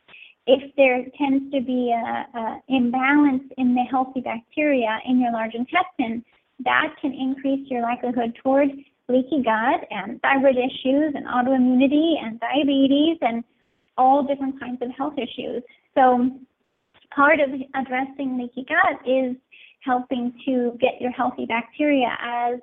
[0.47, 5.55] if there tends to be a, a imbalance in the healthy bacteria in your large
[5.55, 6.24] intestine,
[6.64, 8.68] that can increase your likelihood toward
[9.09, 13.45] leaky gut and thyroid issues and autoimmunity and diabetes and
[13.97, 15.62] all different kinds of health issues.
[15.95, 16.30] So
[17.14, 19.36] part of addressing leaky gut is
[19.80, 22.59] helping to get your healthy bacteria as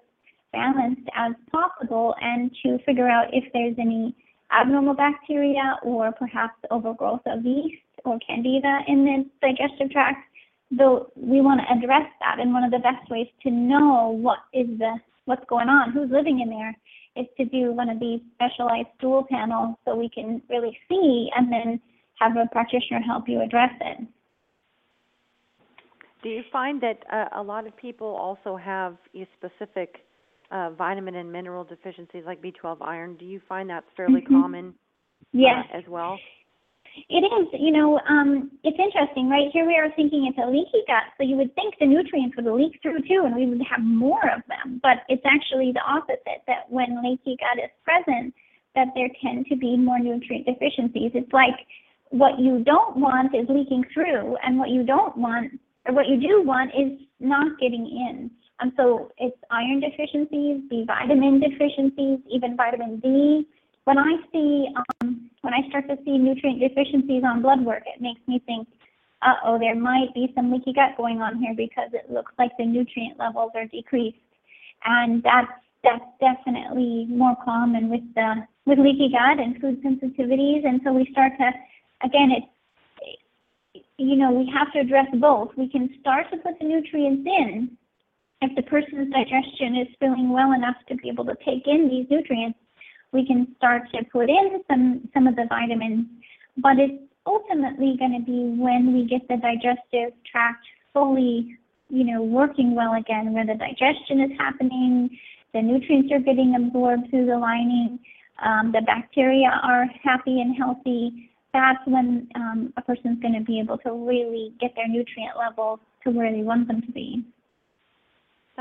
[0.51, 4.15] balanced as possible and to figure out if there's any
[4.51, 10.19] abnormal bacteria or perhaps overgrowth of yeast or candida in the digestive tract.
[10.71, 14.39] Though we want to address that, and one of the best ways to know what
[14.53, 14.95] is the
[15.25, 16.75] what's going on, who's living in there,
[17.15, 21.51] is to do one of these specialized stool panels so we can really see and
[21.51, 21.79] then
[22.19, 24.07] have a practitioner help you address it.
[26.23, 30.05] Do you find that uh, a lot of people also have a specific
[30.51, 33.15] uh, vitamin and mineral deficiencies like B12 iron.
[33.15, 34.41] Do you find that's fairly mm-hmm.
[34.41, 34.73] common?
[35.33, 35.65] Yes.
[35.73, 36.17] uh, as well?
[37.07, 39.47] It is, you know, um, it's interesting, right?
[39.53, 42.45] Here we are thinking it's a leaky gut, so you would think the nutrients would
[42.51, 44.81] leak through too, and we would have more of them.
[44.83, 46.43] But it's actually the opposite.
[46.47, 48.33] That when leaky gut is present,
[48.75, 51.11] that there tend to be more nutrient deficiencies.
[51.13, 51.55] It's like
[52.09, 55.53] what you don't want is leaking through, and what you don't want,
[55.87, 58.29] or what you do want, is not getting in.
[58.61, 63.47] And so it's iron deficiencies, B vitamin deficiencies, even vitamin D.
[63.85, 64.67] When I see,
[65.01, 68.67] um, when I start to see nutrient deficiencies on blood work, it makes me think,
[69.23, 72.65] uh-oh, there might be some leaky gut going on here because it looks like the
[72.65, 74.17] nutrient levels are decreased.
[74.85, 75.51] And that's
[75.83, 80.67] that's definitely more common with the with leaky gut and food sensitivities.
[80.67, 81.49] And so we start to,
[82.05, 85.49] again, it's you know we have to address both.
[85.57, 87.77] We can start to put the nutrients in
[88.41, 92.07] if the person's digestion is feeling well enough to be able to take in these
[92.09, 92.57] nutrients.
[93.11, 96.07] We can start to put in some some of the vitamins,
[96.57, 101.57] but it's ultimately going to be when we get the digestive tract fully,
[101.89, 105.09] you know, working well again, where the digestion is happening,
[105.53, 107.99] the nutrients are getting absorbed through the lining,
[108.43, 111.29] um, the bacteria are happy and healthy.
[111.53, 115.79] That's when um, a person's going to be able to really get their nutrient levels
[116.05, 117.23] to where they want them to be.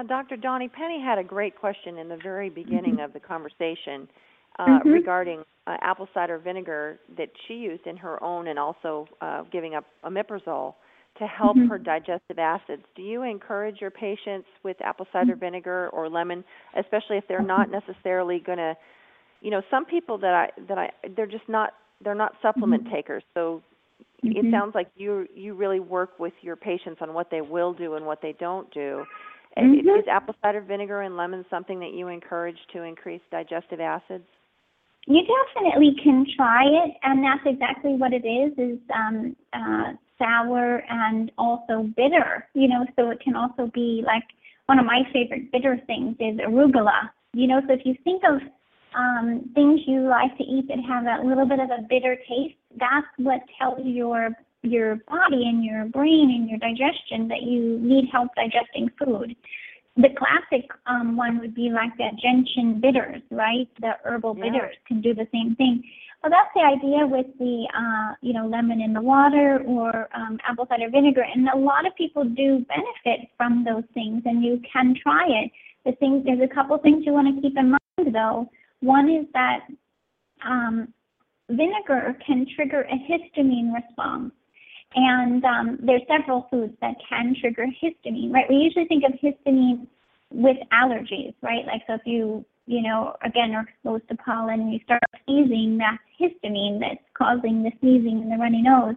[0.01, 0.39] Now, Dr.
[0.39, 3.05] Doni Penny had a great question in the very beginning Mm-hmm.
[3.05, 4.09] of the conversation
[4.59, 4.95] uh, Mhm.
[4.95, 9.75] regarding uh, apple cider vinegar that she used in her own and also uh, giving
[9.75, 10.75] up omeprazole
[11.19, 11.69] to help Mhm.
[11.69, 12.83] her digestive acids.
[12.95, 15.41] Do you encourage your patients with apple cider Mm-hmm.
[15.41, 16.45] vinegar or lemon,
[16.79, 18.75] especially if they're not necessarily going to,
[19.43, 22.91] you know, some people that I that I they're just not they're not supplement Mhm.
[22.91, 23.23] takers.
[23.35, 23.63] So
[24.23, 27.97] it sounds like you you really work with your patients on what they will do
[27.97, 29.05] and what they don't do.
[29.57, 29.99] Mhm.
[29.99, 34.27] Is apple cider vinegar and lemon something that you encourage to increase digestive acids?
[35.07, 40.85] You definitely can try it, and that's exactly what it is, is um, uh, sour
[40.89, 44.23] and also bitter, you know, so it can also be like
[44.67, 48.41] one of my favorite bitter things is arugula, you know, so if you think of
[48.95, 52.57] um, things you like to eat that have a little bit of a bitter taste,
[52.79, 54.31] that's what tells your
[54.63, 59.35] your body and your brain and your digestion that you need help digesting food.
[59.97, 63.69] The classic um, one would be like that gentian bitters, right?
[63.81, 64.45] The herbal Yeah.
[64.45, 65.83] bitters can do the same thing.
[66.23, 70.39] Well, that's the idea with the, uh, you know, lemon in the water or um,
[70.47, 71.23] apple cider vinegar.
[71.23, 75.51] And a lot of people do benefit from those things, and you can try it.
[75.87, 78.51] The thing, there's a couple things you want to keep in mind, though.
[78.81, 79.61] One is that
[80.47, 80.93] um,
[81.49, 84.33] vinegar can trigger a histamine response.
[84.95, 88.47] And um, there's several foods that can trigger histamine, right?
[88.49, 89.87] We usually think of histamine
[90.31, 91.65] with allergies, right?
[91.67, 95.79] Like, so if you, you know, again, are exposed to pollen and you start sneezing,
[95.79, 98.97] that's histamine that's causing the sneezing and the runny nose.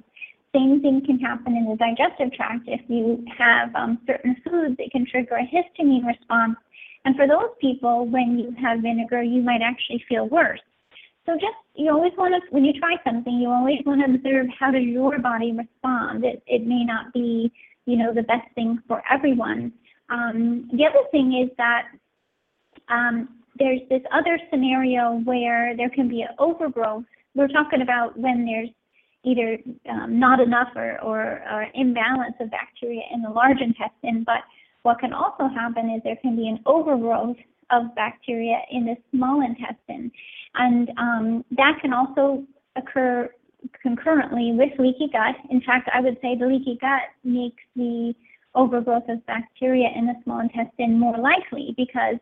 [0.56, 2.64] Same thing can happen in the digestive tract.
[2.68, 6.58] If you have um, certain foods, it can trigger a histamine response.
[7.06, 10.62] And for those people, when you have vinegar, you might actually feel worse.
[11.26, 14.48] So just you always want to when you try something, you always want to observe
[14.60, 16.26] how does your body respond.
[16.26, 17.52] It it may not be
[17.86, 19.72] you know the best thing for everyone.
[20.10, 21.84] Um, the other thing is that
[22.90, 27.06] um, there's this other scenario where there can be an overgrowth.
[27.36, 28.70] We're talking about when there's
[29.24, 29.58] either
[29.90, 34.44] um, not enough or, or, or imbalance of bacteria in the large intestine, but
[34.82, 37.38] what can also happen is there can be an overgrowth
[37.72, 40.12] of bacteria in the small intestine.
[40.56, 42.44] And um, that can also
[42.76, 43.30] occur
[43.82, 45.36] concurrently with leaky gut.
[45.50, 48.14] In fact, I would say the leaky gut makes the
[48.56, 52.18] overgrowth of bacteria in the small intestine more likely because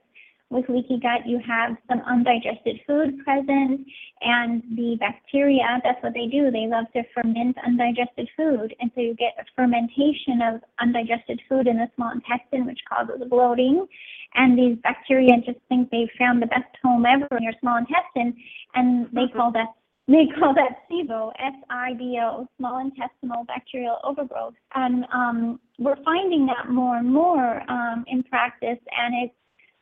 [0.51, 3.81] with leaky gut you have some undigested food present
[4.21, 9.01] and the bacteria that's what they do they love to ferment undigested food and so
[9.01, 13.87] you get a fermentation of undigested food in the small intestine which causes bloating
[14.35, 18.35] and these bacteria just think they've found the best home ever in your small intestine
[18.75, 19.67] and they call that
[20.07, 24.55] they call that SIBO, S-I-B-O, small intestinal bacterial overgrowth.
[24.75, 28.79] And um, we're finding that more and more um, in practice.
[28.97, 29.33] And it's,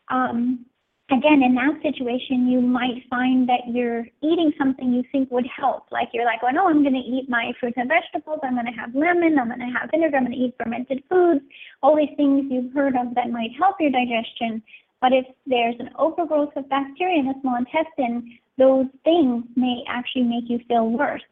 [0.09, 0.65] um,
[1.11, 5.91] again, in that situation, you might find that you're eating something you think would help.
[5.91, 8.39] Like you're like, oh no, I'm going to eat my fruits and vegetables.
[8.43, 9.39] I'm going to have lemon.
[9.39, 10.17] I'm going to have vinegar.
[10.17, 11.41] I'm going to eat fermented foods.
[11.81, 14.61] All these things you've heard of that might help your digestion.
[15.01, 20.23] But if there's an overgrowth of bacteria in the small intestine, those things may actually
[20.23, 21.23] make you feel worse.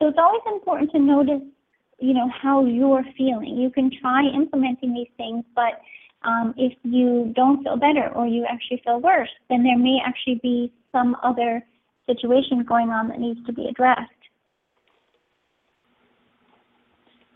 [0.00, 1.42] So it's always important to notice,
[1.98, 3.56] you know, how you're feeling.
[3.56, 5.82] You can try implementing these things, but
[6.22, 10.40] um, if you don't feel better or you actually feel worse, then there may actually
[10.42, 11.62] be some other
[12.06, 14.10] situation going on that needs to be addressed.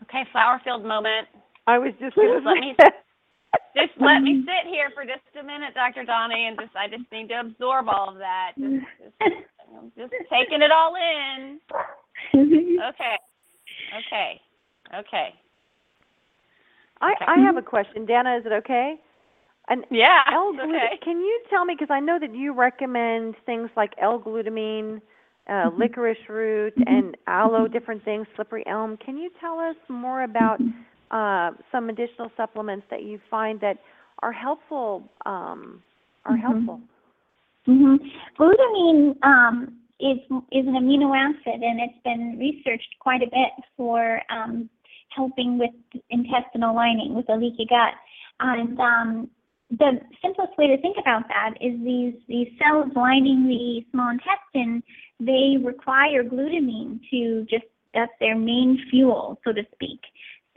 [0.03, 1.27] Okay, flower field moment.
[1.65, 2.75] I was just going to Let me-
[3.75, 6.03] Just let me sit here for just a minute, Dr.
[6.03, 8.51] Doni, and just I just need to absorb all of that.
[8.57, 8.85] Just,
[9.21, 9.33] just,
[9.75, 11.59] I'm just taking it all in.
[12.35, 13.17] Okay.
[14.07, 14.41] Okay.
[14.93, 15.33] Okay.
[17.01, 17.13] I.
[17.27, 18.05] I have a question.
[18.05, 18.95] Danna, is it okay?
[19.69, 20.21] And Yeah.
[20.29, 20.99] Okay.
[21.01, 25.01] Can you tell me, because I know that you recommend things like L-glutamine,
[25.47, 25.77] uh, Mhm.
[25.77, 26.83] licorice root, Mhm.
[26.87, 28.97] and aloe, different things, slippery elm.
[28.97, 30.61] Can you tell us more about
[31.11, 33.77] uh, some additional supplements that you find that
[34.23, 35.07] are helpful?
[35.25, 35.83] Um,
[36.25, 36.39] are Mhm.
[36.39, 36.81] helpful.
[37.65, 37.95] hmm
[38.37, 40.17] Glutamine um, is
[40.51, 44.69] is an amino acid, and it's been researched quite a bit for um,
[45.15, 45.71] helping with
[46.09, 47.93] intestinal lining, with a leaky gut.
[48.39, 49.29] And um,
[49.69, 54.83] the simplest way to think about that is these these cells lining the small intestine,
[55.19, 59.99] they require glutamine to just that's their main fuel, so to speak.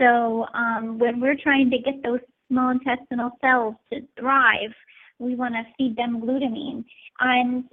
[0.00, 4.74] So um, when we're trying to get those small intestinal cells to thrive,
[5.18, 6.84] we want to feed them glutamine.
[7.20, 7.64] And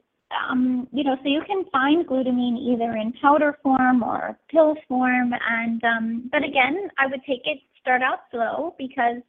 [0.49, 5.33] um, you know, so you can find glutamine either in powder form or pill form.
[5.49, 9.21] And um, but again, I would take it start out slow because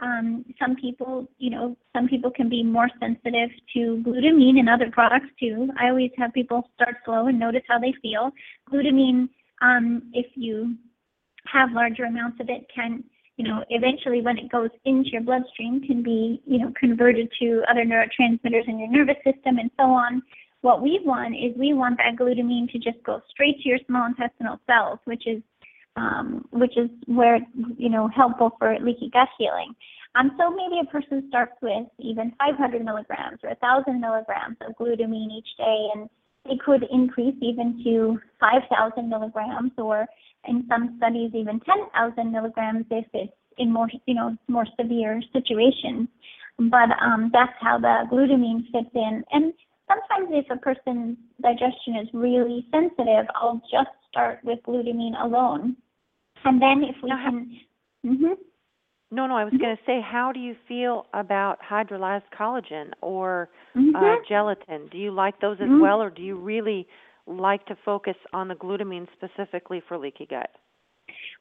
[0.00, 4.90] um, some people, you know, some people can be more sensitive to glutamine and other
[4.90, 5.70] products too.
[5.80, 8.30] I always have people start slow and notice how they feel.
[8.70, 9.28] Glutamine,
[9.62, 10.76] um, if you
[11.46, 13.04] have larger amounts of it, can
[13.36, 17.62] you know, eventually when it goes into your bloodstream can be, you know, converted to
[17.70, 20.22] other neurotransmitters in your nervous system and so on.
[20.62, 24.06] What we want is we want that glutamine to just go straight to your small
[24.06, 25.42] intestinal cells, which is
[25.96, 27.38] um, which is where
[27.76, 29.74] you know helpful for leaky gut healing.
[30.14, 35.32] Um, so maybe a person starts with even 500 milligrams or 1,000 milligrams of glutamine
[35.32, 36.08] each day, and
[36.44, 40.06] they could increase even to 5,000 milligrams, or
[40.46, 46.08] in some studies even 10,000 milligrams if it's in more you know more severe situations.
[46.58, 49.24] But um, that's how the glutamine fits in.
[49.32, 49.52] And
[50.08, 55.76] sometimes if a person's digestion is really sensitive, I'll just start with glutamine alone.
[56.44, 57.60] And then if we Now, can,
[58.04, 58.32] hmm
[59.10, 59.60] No, no, I was Mhm.
[59.60, 64.88] going to say, how do you feel about hydrolyzed collagen or hmm uh, gelatin?
[64.88, 65.80] Do you like those as Mhm.
[65.80, 66.88] well, or do you really
[67.26, 70.50] like to focus on the glutamine specifically for leaky gut?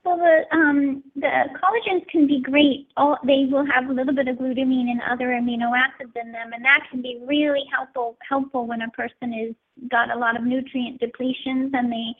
[0.04, 2.88] Well, the um, the collagens can be great.
[2.98, 6.54] All they will have a little bit of glutamine and other amino acids in them,
[6.54, 9.56] and that can be really helpful helpful when a person is
[9.90, 12.16] got a lot of nutrient depletions, and they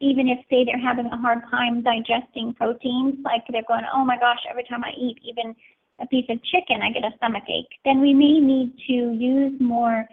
[0.00, 4.18] even if say they're having a hard time digesting proteins, like they're going, oh my
[4.18, 5.54] gosh, every time I eat even
[6.00, 7.70] a piece of chicken, I get a stomach ache.
[7.84, 10.06] Then we may need to use more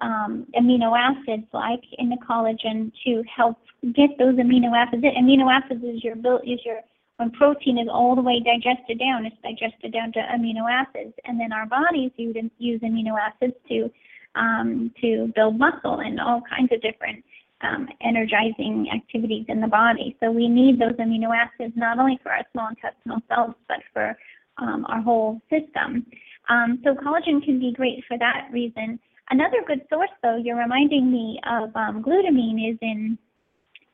[0.00, 3.58] um, amino acids like in the collagen to help
[3.94, 5.02] get those amino acids.
[5.02, 5.24] in.
[5.24, 6.80] Amino acids is your built is your
[7.16, 11.40] when protein is all the way digested down, it's digested down to amino acids, and
[11.40, 13.90] then our bodies use use amino acids to
[14.34, 17.24] um, to build muscle and all kinds of different
[17.62, 20.16] um, energizing activities in the body.
[20.20, 24.16] So we need those amino acids not only for our small intestinal cells, but for
[24.58, 26.06] um, our whole system.
[26.48, 28.98] Um, so collagen can be great for that reason.
[29.30, 33.18] Another good source, though, you're reminding me of um, glutamine is in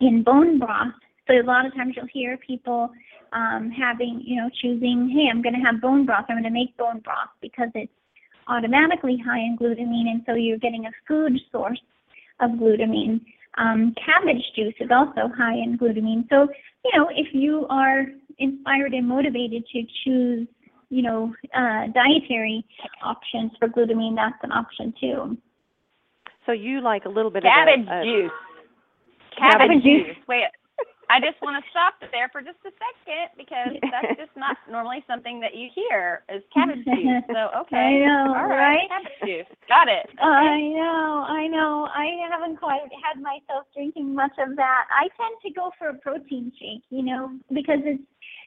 [0.01, 0.93] in bone broth.
[1.27, 2.91] So a lot of times you'll hear people
[3.33, 6.27] um, having, you know, choosing, hey, I'm going to have bone broth.
[6.29, 7.93] I'm going to make bone broth because it's
[8.47, 11.81] automatically high in glutamine, and so you're getting a food source
[12.41, 13.21] of glutamine.
[13.57, 16.29] Um, cabbage juice is also high in glutamine.
[16.29, 16.49] So,
[16.85, 18.07] you know, if you are
[18.39, 20.49] inspired and motivated to choose,
[20.91, 22.65] you know, uh, dietary
[23.03, 25.37] options for glutamine, that's an option too.
[26.47, 28.31] So you like a little bit Cabbage of a, a juice.
[29.39, 30.07] Cabbage Cabbage juice.
[30.07, 30.17] juice.
[30.29, 30.45] Wait,
[31.11, 35.05] I just want to stop there for just a second because that's just not normally
[35.07, 37.23] something that you hear is cabbage juice.
[37.35, 38.89] So okay, I know, all right?
[38.89, 39.51] cabbage juice.
[39.69, 40.07] Got it.
[40.11, 40.23] Okay.
[40.23, 41.89] I know, I know.
[41.93, 44.85] I haven't quite had myself drinking much of that.
[44.91, 48.03] I tend to go for a protein shake, you know, because it's,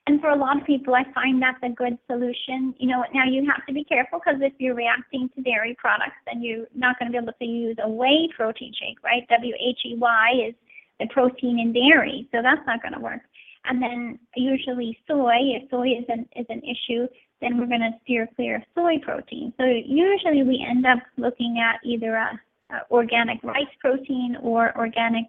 [0.08, 2.74] and for a lot of people, I find that's a good solution.
[2.80, 6.16] You know, now you have to be careful because if you're reacting to dairy products,
[6.26, 9.28] then you're not going to be able to use a whey protein shake, right?
[9.30, 10.56] W H E Y is
[11.00, 13.20] the protein in dairy, so that's not going to work.
[13.66, 17.08] And then usually soy, if soy is an is an issue,
[17.42, 19.54] then we're going to steer clear of soy protein.
[19.58, 22.40] So usually we end up looking at either a,
[22.72, 25.26] a organic rice protein or organic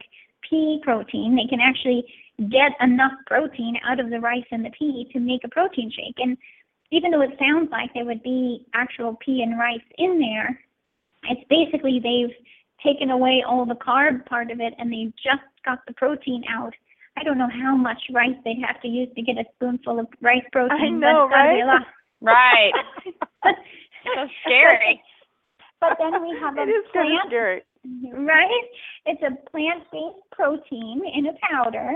[0.49, 1.35] pea protein.
[1.35, 2.07] They can actually
[2.51, 6.16] get enough protein out of the rice and the pea to make a protein shake.
[6.19, 6.36] And
[6.90, 10.60] even though it sounds like there would be actual pea and rice in there,
[11.24, 12.35] it's basically they've
[12.85, 16.73] taken away all the carb part of it and they just got the protein out.
[17.19, 20.06] I don't know how much rice they'd have to use to get a spoonful of
[20.20, 20.78] rice protein.
[20.81, 21.82] I know, but it's gotta be right?
[22.20, 22.73] Right.
[24.05, 25.01] so scary.
[25.81, 27.62] But then we have a it is plant scary.
[28.12, 28.65] right?
[29.06, 31.94] It's a plant-based protein in a powder.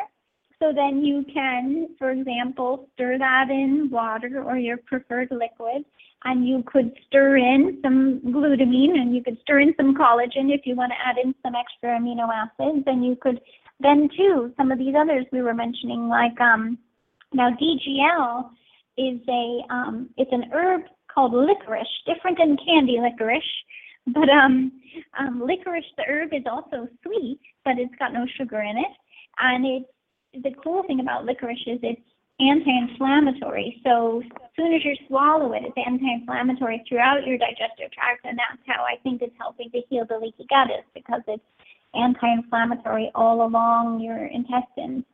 [0.62, 5.84] So then you can, for example, stir that in water or your preferred liquid,
[6.22, 10.60] and you could stir in some glutamine, and you could stir in some collagen if
[10.64, 13.40] you want to add in some extra amino acids, and you could
[13.80, 16.78] then too some of these others we were mentioning, like um,
[17.32, 18.50] now DGL
[18.98, 20.82] is a um, it's an herb
[21.12, 23.42] called licorice, different than candy licorice.
[24.06, 24.70] But um,
[25.18, 28.92] um, licorice, the herb is also sweet, but it's got no sugar in it.
[29.40, 29.91] And it's
[30.34, 32.00] the cool thing about licorice is it's
[32.40, 33.80] anti-inflammatory.
[33.84, 38.62] So as soon as you swallow it, it's anti-inflammatory throughout your digestive tract, and that's
[38.66, 41.42] how I think it's helping to heal the leaky gut is because it's
[41.94, 45.04] anti-inflammatory all along your intestines.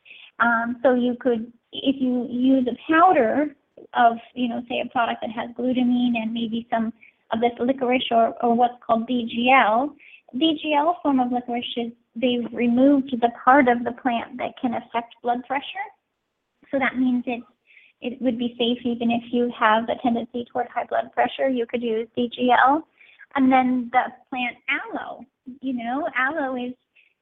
[0.41, 3.55] Um, so you could, if you use a powder
[3.95, 6.93] of, you know, say a product that has glutamine and maybe some
[7.33, 9.91] of this licorice or, or what's called DGL.
[10.35, 15.15] DGL form of licorice is they've removed the part of the plant that can affect
[15.23, 15.87] blood pressure.
[16.71, 17.43] So that means it
[18.01, 21.49] it would be safe even if you have a tendency toward high blood pressure.
[21.49, 22.83] You could use DGL,
[23.35, 25.25] and then the plant aloe.
[25.61, 26.75] You know, aloe is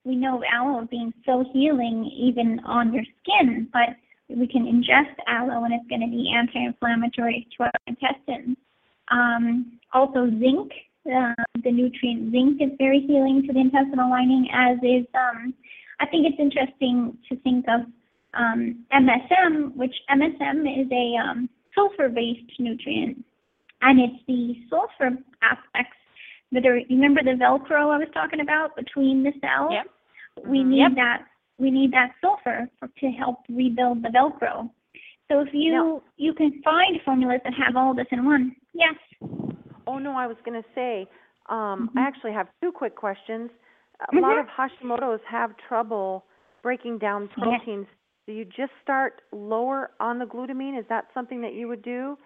[0.05, 3.97] we know aloe being so healing even on your skin, but
[4.29, 8.57] we can ingest aloe and it's going to be anti-inflammatory to our intestines.
[9.11, 10.73] Um, also, zinc,
[11.07, 15.55] uh, the nutrient zinc is very healing to the intestinal lining, as is, um,
[16.01, 17.81] I think it's interesting to think of
[18.35, 23.25] um, MSM, which MSM is a um, sulfur-based nutrient,
[23.83, 25.97] and it's the sulfur aspects
[26.53, 26.81] that are.
[26.91, 29.73] Remember the Velcro I was talking about between the cells?
[29.73, 29.87] Yep.
[30.47, 30.67] We Mhm.
[30.67, 30.95] need Yep.
[30.97, 31.25] that.
[31.59, 34.69] We need that sulfur for, to help rebuild the Velcro.
[35.29, 38.95] So if you Now- you can find formulas that have all this in one, yes.
[39.87, 41.09] Oh no, I was going to say,
[41.49, 41.91] um.
[41.97, 43.51] I actually have two quick questions.
[44.13, 44.41] A lot Mhm.
[44.41, 46.25] of Hashimoto's have trouble
[46.63, 47.87] breaking down proteins.
[48.27, 50.77] Do you just start lower on the glutamine?
[50.79, 52.19] Is that something that you would do?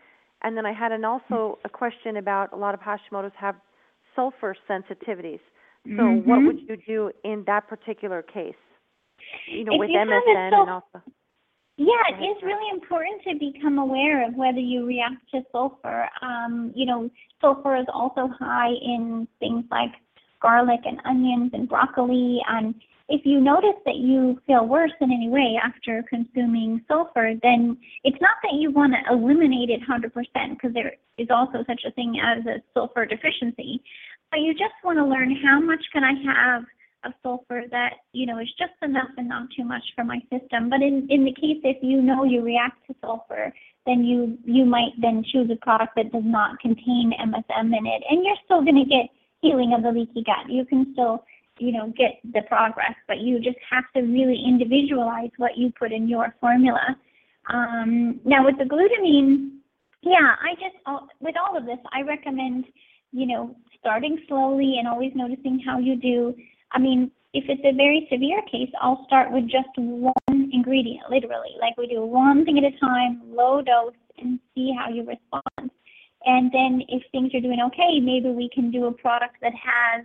[0.42, 3.56] And then I had an also a question about a lot of Hashimoto's have
[4.16, 5.40] sulfur sensitivities.
[5.96, 6.46] So what Mhm.
[6.46, 8.56] would you do in that particular case?
[9.46, 11.02] You know, If with you have a MSM sul- and also.
[11.80, 16.10] Yeah, it is really important to become aware of whether you react to sulfur.
[16.20, 17.08] Um, you know,
[17.40, 19.88] sulfur is also high in things like
[20.42, 22.42] garlic and onions and broccoli.
[22.50, 22.74] And
[23.08, 28.20] if you notice that you feel worse in any way after consuming sulfur, then it's
[28.20, 30.12] not that you want to eliminate it 100%
[30.50, 33.82] because there is also such a thing as a sulfur deficiency.
[34.30, 36.64] But you just want to learn how much can I have
[37.04, 40.68] of sulfur that you know is just enough and not too much for my system.
[40.70, 43.52] But in in the case if you know you react to sulfur,
[43.86, 48.02] then you you might then choose a product that does not contain MSM in it,
[48.08, 49.08] and you're still going to get
[49.40, 50.50] healing of the leaky gut.
[50.50, 51.24] You can still
[51.58, 55.92] you know get the progress, but you just have to really individualize what you put
[55.92, 56.96] in your formula.
[57.52, 59.58] Um, now with the glutamine,
[60.02, 60.76] yeah, I just
[61.20, 62.66] with all of this, I recommend
[63.12, 66.34] you know starting slowly and always noticing how you do.
[66.72, 71.54] I mean, if it's a very severe case, I'll start with just one ingredient, literally.
[71.60, 75.70] Like we do one thing at a time, low dose, and see how you respond.
[76.24, 80.04] And then if things are doing okay, maybe we can do a product that has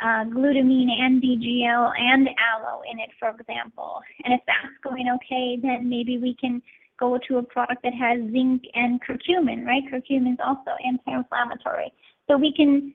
[0.00, 4.00] uh, glutamine and DGL and aloe in it, for example.
[4.24, 6.62] And if that's going okay, then maybe we can
[7.00, 9.82] go to a product that has zinc and curcumin, right?
[9.90, 11.92] Curcumin is also anti-inflammatory.
[12.28, 12.92] So we can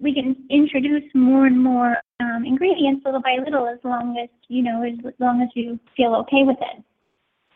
[0.00, 4.62] we can introduce more and more um, ingredients little by little as long as you
[4.62, 6.82] know as long as you feel okay with it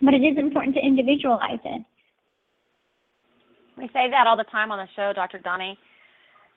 [0.03, 1.82] but it is important to individualize it
[3.81, 5.39] We say that all the time on the show, Dr.
[5.39, 5.78] Doni.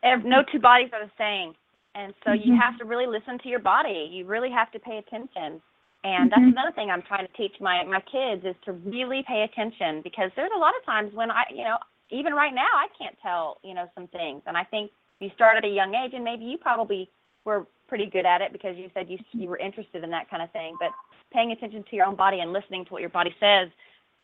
[0.04, 1.56] No two bodies are the same.
[1.96, 2.60] And so you Mhm.
[2.60, 4.10] have to really listen to your body.
[4.12, 5.62] You really have to pay attention.
[6.04, 6.52] And that's Mhm.
[6.52, 10.34] another thing I'm trying to teach my, my kids is to really pay attention because
[10.36, 11.78] there's a lot of times when I, you know,
[12.10, 14.42] even right now I can't tell, you know, some things.
[14.46, 17.10] And I think you start at a young age and maybe you probably
[17.46, 20.42] were pretty good at it because you said you you were interested in that kind
[20.42, 20.90] of thing, but
[21.32, 23.70] paying attention to your own body and listening to what your body says,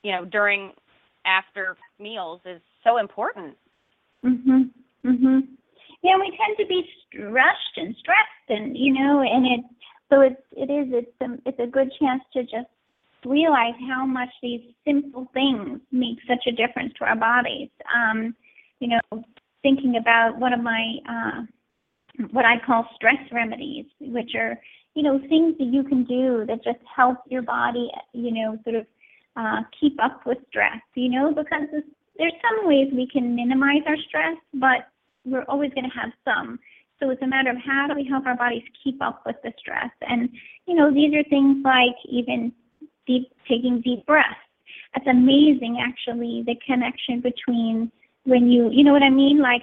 [0.01, 0.71] you know, during
[1.23, 3.55] after meals is so important.
[4.25, 4.71] mhm
[5.05, 5.41] mhm
[6.01, 6.81] yeah we tend to be
[7.39, 9.61] rushed and stressed and you know and it
[10.09, 12.71] so it's it is it's a, it's a good chance to just
[13.23, 17.69] realize how much these simple things make such a difference to our bodies.
[17.95, 18.33] Um
[18.79, 19.23] you know
[19.61, 21.41] thinking about one of my uh
[22.31, 24.59] what I call stress remedies, which are,
[24.95, 28.75] you know, things that you can do that just help your body, you know, sort
[28.75, 28.85] of
[29.35, 31.67] uh, keep up with stress, you know, because
[32.17, 34.89] there's some ways we can minimize our stress, but
[35.25, 36.59] we're always going to have some.
[36.99, 39.53] So it's a matter of how do we help our bodies keep up with the
[39.57, 39.91] stress.
[40.01, 40.29] And,
[40.65, 42.51] you know, these are things like even
[43.07, 44.35] deep, taking deep breaths.
[44.93, 47.91] That's amazing, actually, the connection between
[48.25, 49.41] when you, you know what I mean?
[49.41, 49.61] Like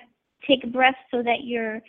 [0.49, 1.83] take a breath so that you're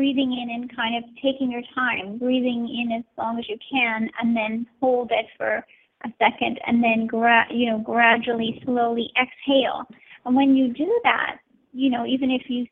[0.00, 4.08] breathing in and kind of taking your time, breathing in as long as you can,
[4.18, 5.62] and then hold it for
[6.06, 9.84] a second, and then gra- you know gradually, slowly exhale.
[10.24, 11.36] And when you do that,
[11.74, 12.64] you know even if you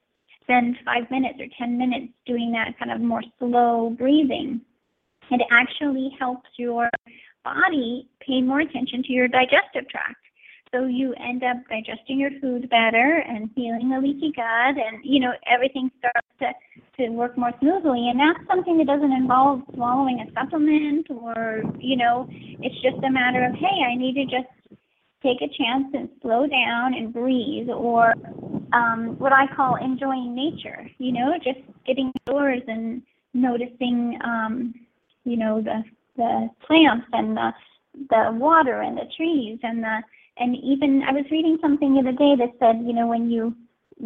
[0.42, 4.62] spend five minutes or ten minutes doing that kind of more slow breathing,
[5.30, 6.88] it actually helps your
[7.44, 10.16] body pay more attention to your digestive tract.
[10.72, 15.20] So you end up digesting your food better and healing the leaky gut and you
[15.20, 16.52] know everything starts to,
[16.98, 18.10] to work more smoothly.
[18.10, 23.10] And that's something that doesn't involve swallowing a supplement or you know it's just a
[23.10, 24.48] matter of hey I need to just
[25.22, 28.14] take a chance and slow down and breathe or
[28.72, 34.74] um, what I call enjoying nature you know just getting outdoors and noticing um,
[35.24, 35.82] you know the
[36.16, 37.52] the plants and the
[38.10, 40.02] the water and the trees and the
[40.38, 43.54] and even I was reading something the other day that said, you know, when you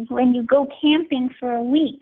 [0.09, 2.01] when you go camping for a week,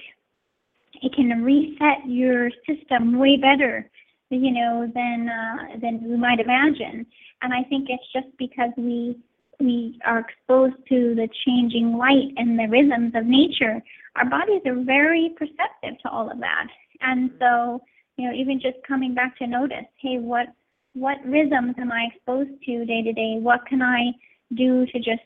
[1.02, 3.90] it can reset your system way better,
[4.30, 7.06] you know, than uh, than you might imagine.
[7.42, 9.18] And I think it's just because we
[9.60, 13.82] we are exposed to the changing light and the rhythms of nature.
[14.16, 16.68] Our bodies are very perceptive to all of that.
[17.02, 17.82] And so,
[18.18, 20.48] you know, even just coming back to notice, hey, what
[20.94, 23.38] what rhythms am I exposed to day to day?
[23.40, 24.12] What can I
[24.56, 25.22] do to just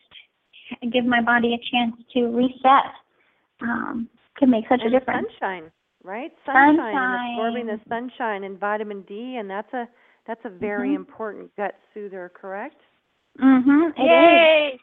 [0.92, 2.92] give my body a chance to reset?
[3.62, 5.28] Um, can make such and a difference.
[5.40, 5.72] Sunshine,
[6.04, 6.32] right?
[6.46, 7.34] Sunshine, Sunshine.
[7.34, 9.88] absorbing the sunshine and vitamin D, and that's a
[10.28, 10.96] that's a very Mhm.
[10.96, 12.82] important gut soother, correct?
[13.38, 13.94] Mhm.
[13.98, 14.08] it is.
[14.08, 14.80] Yay!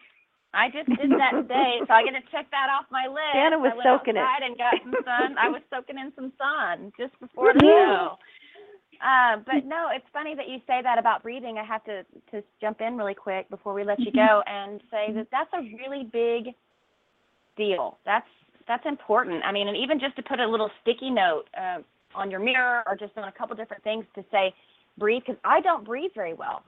[0.55, 3.33] I just did that today, so I get to check that off my list.
[3.33, 4.21] Shanna was I went soaking it.
[4.21, 5.37] outside and got some sun.
[5.39, 7.85] I was soaking in some sun just before the Woohoo.
[7.87, 8.19] show.
[9.03, 11.59] Uh, but no, it's funny that you say that about breathing.
[11.59, 15.13] I have to to jump in really quick before we let you go and say
[15.13, 16.55] that that's a really big
[17.57, 17.99] deal.
[18.05, 18.29] That's
[18.69, 19.43] that's important.
[19.45, 21.81] I mean, and even just to put a little sticky note uh,
[22.15, 24.55] on your mirror or just on a couple different things to say
[24.99, 26.63] breathe because I don't breathe very well.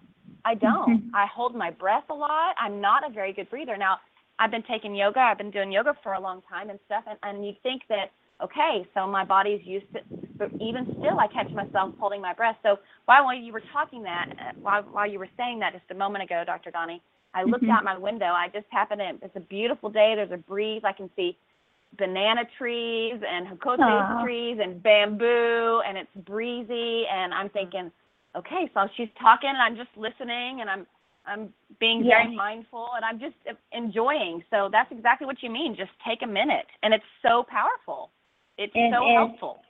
[0.45, 1.11] I don't.
[1.15, 2.55] I hold my breath a lot.
[2.59, 3.77] I'm not a very good breather.
[3.77, 3.99] Now,
[4.39, 5.21] I've been taking yoga.
[5.21, 7.05] I've been doing yoga for a long time and stuff.
[7.07, 8.11] And, and you think that,
[8.43, 10.01] okay, so my body's used to,
[10.39, 12.57] but even still, I catch myself holding my breath.
[12.63, 15.95] So while, while you were talking that, while, while you were saying that just a
[15.95, 16.71] moment ago, Dr.
[16.71, 17.03] Doni,
[17.35, 17.71] I looked Mhm.
[17.71, 18.27] out my window.
[18.27, 20.15] I just happened to, it's a beautiful day.
[20.17, 20.83] There's a breeze.
[20.85, 21.37] I can see
[21.99, 27.91] banana trees and jocote trees and bamboo and it's breezy and I'm thinking,
[28.37, 30.87] okay, so she's talking and I'm just listening and I'm
[31.27, 33.37] I'm being very mindful and I'm just
[33.73, 34.45] enjoying.
[34.51, 35.77] So that's exactly what you mean.
[35.77, 38.11] Just take a minute and it's so powerful.
[38.59, 39.15] It's It so is.
[39.15, 39.61] helpful.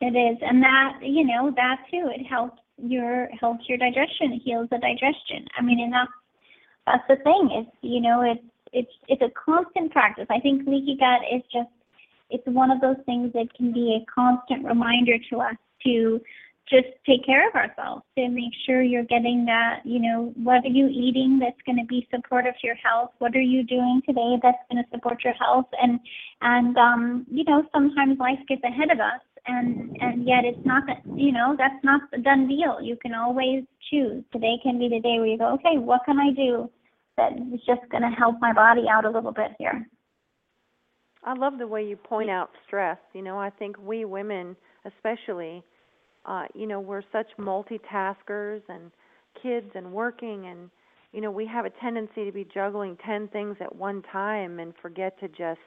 [0.00, 2.10] It is, and that you know that too.
[2.14, 4.32] It helps your helps your digestion.
[4.32, 5.46] It heals the digestion.
[5.58, 6.12] I mean, and that's
[6.86, 7.50] that's the thing.
[7.52, 10.26] It's you know it's it's it's a constant practice.
[10.30, 11.68] I think leaky gut is just
[12.30, 16.20] it's one of those things that can be a constant reminder to us to
[16.70, 20.68] just take care of ourselves to make sure you're getting that you know what are
[20.68, 23.10] you eating that's going to be supportive to your health?
[23.18, 25.66] What are you doing today that's going to support your health?
[25.80, 26.00] And
[26.40, 30.84] and um you know sometimes life gets ahead of us and and yet it's not
[30.86, 32.80] that you know that's not the done deal.
[32.80, 34.22] You can always choose.
[34.32, 36.70] Today can be the day where you go okay what can i do
[37.16, 39.86] that is just going to help my body out a little bit here?
[41.22, 42.96] I love the way you point out stress.
[43.12, 44.56] You know, I think we women,
[44.86, 45.62] especially,
[46.26, 48.90] uh, you know, we're such multitaskers and
[49.42, 50.70] kids and working and
[51.12, 54.72] you know, we have a tendency to be juggling 10 things at one time and
[54.80, 55.58] forget to just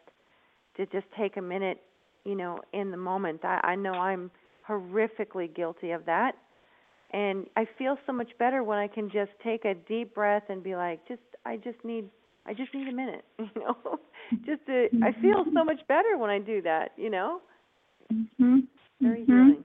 [0.77, 1.81] to just take a minute,
[2.23, 3.43] you know, in the moment.
[3.43, 4.31] I I know I'm
[4.67, 6.35] horrifically guilty of that.
[7.11, 10.63] And I feel so much better when I can just take a deep breath and
[10.63, 12.09] be like, just I just need
[12.45, 13.99] I just need a minute, you know.
[14.45, 17.41] just to I feel so much better when I do that, you know.
[18.11, 18.67] mhm
[19.01, 19.25] Very Mhm.
[19.25, 19.63] healing.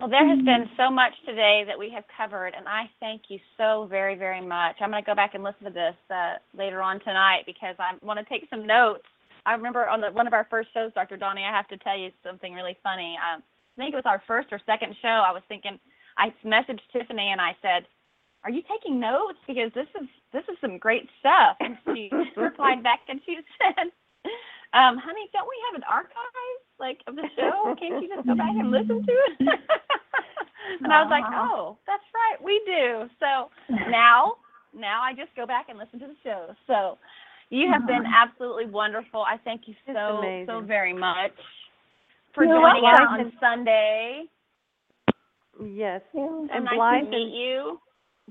[0.00, 3.38] Well, there has been so much today that we have covered, and I thank you
[3.56, 4.76] so very, very much.
[4.80, 7.94] I'm going to go back and listen to this uh, later on tonight because I
[8.04, 9.06] want to take some notes.
[9.46, 11.16] I remember on the, one of our first shows, Dr.
[11.16, 13.16] Doni, I have to tell you something really funny.
[13.22, 13.42] Um,
[13.78, 15.22] I think it was our first or second show.
[15.24, 15.78] I was thinking,
[16.18, 17.86] I messaged Tiffany and I said,
[18.44, 19.38] "Are you taking notes?
[19.46, 23.90] Because this is this is some great stuff." And she replied back and she said,
[24.74, 27.74] um, honey, don't we have an archive like of the show?
[27.78, 29.34] Can't you just go back and listen to it?
[30.82, 33.08] and I was like, oh, that's right, we do.
[33.20, 33.50] So
[33.88, 34.34] now,
[34.74, 36.54] now I just go back and listen to the show.
[36.66, 36.98] So
[37.50, 39.22] you have been absolutely wonderful.
[39.22, 41.32] I thank you so so very much
[42.34, 44.24] for You're joining us on Sunday.
[45.64, 46.00] Yes.
[46.12, 47.78] So And nice Blythe to meet you.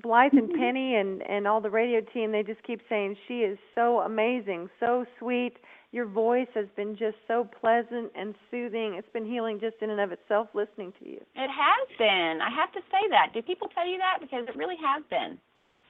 [0.01, 3.57] Blythe and Penny and and all the radio team, they just keep saying she is
[3.75, 5.53] so amazing, so sweet.
[5.93, 8.95] Your voice has been just so pleasant and soothing.
[8.97, 11.21] It's been healing just in and of itself listening to you.
[11.35, 12.39] It has been.
[12.41, 13.29] I have to say that.
[13.31, 14.17] Do people tell you that?
[14.19, 15.37] Because it really has been.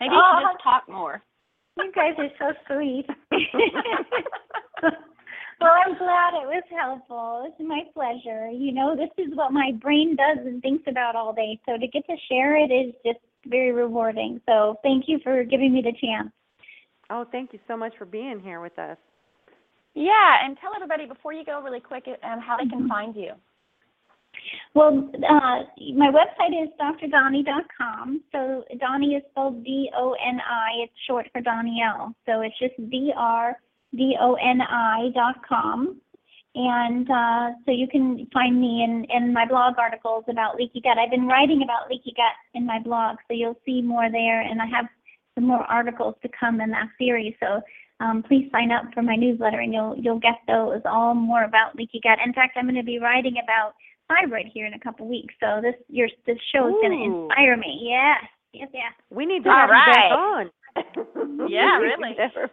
[0.01, 0.39] Maybe you Oh.
[0.43, 1.23] should just talk more.
[1.77, 3.07] You guys are so sweet.
[5.61, 7.45] well, I'm glad it was helpful.
[7.47, 8.49] It's my pleasure.
[8.51, 11.59] You know, this is what my brain does and thinks about all day.
[11.65, 14.41] So to get to share it is just very rewarding.
[14.45, 16.29] So thank you for giving me the chance.
[17.09, 18.97] Oh, thank you so much for being here with us.
[19.95, 23.33] Yeah, and tell everybody before you go really quick um, how they can find you.
[24.73, 25.63] Well, uh,
[25.95, 28.23] my website is drdoni.com.
[28.31, 30.69] So Doni is spelled D-O-N-I.
[30.83, 32.15] It's short for Donielle.
[32.25, 33.59] So it's just D-R-D-O-N-I
[35.13, 36.01] dot com.
[36.55, 40.97] And uh, so you can find me in, in my blog articles about leaky gut.
[40.99, 44.41] I've been writing about leaky gut in my blog, so you'll see more there.
[44.41, 44.85] And I have
[45.35, 47.33] some more articles to come in that series.
[47.39, 47.61] So
[48.03, 51.75] um, please sign up for my newsletter, and you'll you'll get those all more about
[51.75, 52.19] leaky gut.
[52.25, 53.73] In fact, I'm going to be writing about
[54.09, 55.33] thyroid here in a couple weeks.
[55.39, 57.79] So this your this show is going to inspire me.
[57.81, 58.23] Yes,
[58.53, 58.91] yes, yes.
[59.09, 60.09] We need to All have you right.
[60.09, 60.51] back on.
[61.49, 62.15] Yeah, really.
[62.17, 62.49] never-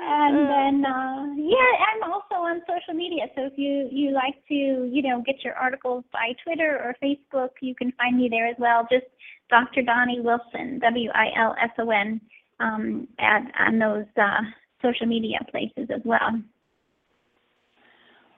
[0.00, 3.24] And then uh, yeah, I'm also on social media.
[3.34, 7.50] So if you you like to you know get your articles by Twitter or Facebook,
[7.60, 8.86] you can find me there as well.
[8.90, 9.06] Just
[9.50, 9.82] Dr.
[9.82, 12.20] Doni Wilson, W I L S O N,
[12.60, 14.40] um, at on those uh,
[14.82, 16.40] social media places as well.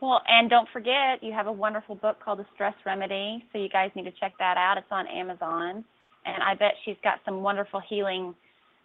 [0.01, 3.69] Well, and don't forget, you have a wonderful book called The Stress Remedy, so you
[3.69, 4.79] guys need to check that out.
[4.79, 5.85] It's on Amazon,
[6.25, 8.35] and I bet she's got some wonderful healing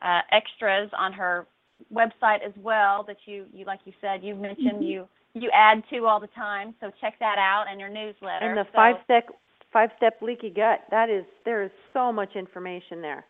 [0.01, 1.47] uh, extras on her
[1.93, 6.05] website as well that you, you like you said, you mentioned you you add to
[6.05, 6.73] all the time.
[6.79, 8.45] So check that out and your newsletter.
[8.49, 9.27] and the So- five step
[9.71, 13.25] five step leaky gut, that is there is so much information there.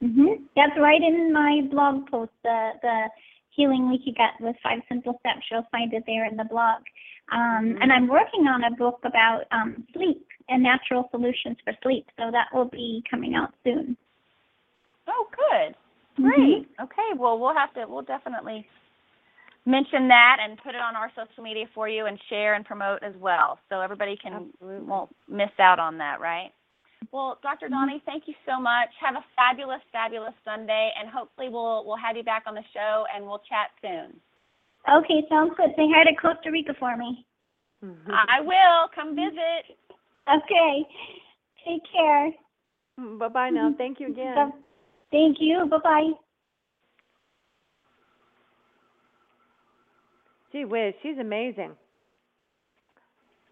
[0.00, 3.08] Hmm That's right in my blog post, the the
[3.50, 5.46] healing leaky gut with five simple steps.
[5.50, 6.82] You'll find it there in the blog.
[7.32, 7.78] Um, Mhm.
[7.82, 12.30] And I'm working on a book about um, sleep and natural solutions for sleep, so
[12.30, 13.96] that will be coming out soon.
[15.06, 15.74] Oh, good.
[16.18, 16.34] Mhm.
[16.34, 16.68] Great.
[16.80, 17.12] Okay.
[17.16, 17.86] Well, we'll have to.
[17.86, 18.66] We'll definitely
[19.66, 23.02] mention that and put it on our social media for you and share and promote
[23.02, 24.86] as well, so everybody can Absolutely.
[24.86, 26.20] won't miss out on that.
[26.20, 26.52] Right.
[27.12, 27.66] Well, Dr.
[27.66, 27.74] Mm-hmm.
[27.74, 28.88] Doni, thank you so much.
[29.00, 33.04] Have a fabulous, fabulous Sunday, and hopefully we'll we'll have you back on the show
[33.14, 34.20] and we'll chat soon.
[34.88, 35.70] Okay, sounds good.
[35.76, 37.26] Say hi to Costa Rica for me.
[37.84, 37.96] Mhm.
[38.08, 39.30] I will come mm-hmm.
[39.34, 39.78] visit.
[40.28, 40.86] Okay.
[41.66, 42.30] Take care.
[43.00, 43.68] Mm, bye bye now.
[43.68, 43.78] Mm-hmm.
[43.78, 44.52] Thank you again.
[45.10, 45.66] Thank you.
[45.70, 46.10] Bye bye.
[50.52, 51.76] Gee whiz, she's amazing.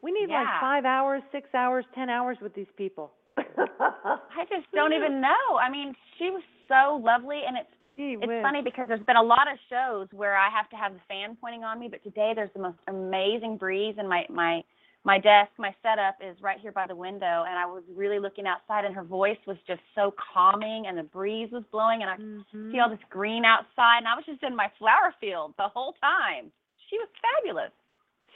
[0.03, 0.43] We need Yeah.
[0.43, 3.12] like five hours, six hours, ten hours with these people.
[3.37, 5.57] I just don't even know.
[5.61, 8.43] I mean, she was so lovely, and it's Gee it's whiz.
[8.43, 11.37] funny because there's been a lot of shows where I have to have the fan
[11.41, 14.63] pointing on me, but today there's the most amazing breeze and my my
[15.05, 18.47] my desk, my setup is right here by the window and I was really looking
[18.47, 22.17] outside and her voice was just so calming and the breeze was blowing and I
[22.17, 22.71] Mhm.
[22.73, 25.93] see all this green outside and I was just in my flower field the whole
[25.95, 26.53] time.
[26.89, 27.73] She was fabulous.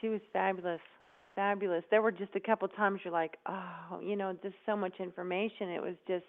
[0.01, 0.81] She was fabulous.
[1.37, 1.85] Fabulous.
[1.91, 5.69] There were just a couple times you're like, oh, you know, just so much information.
[5.69, 6.25] It was just,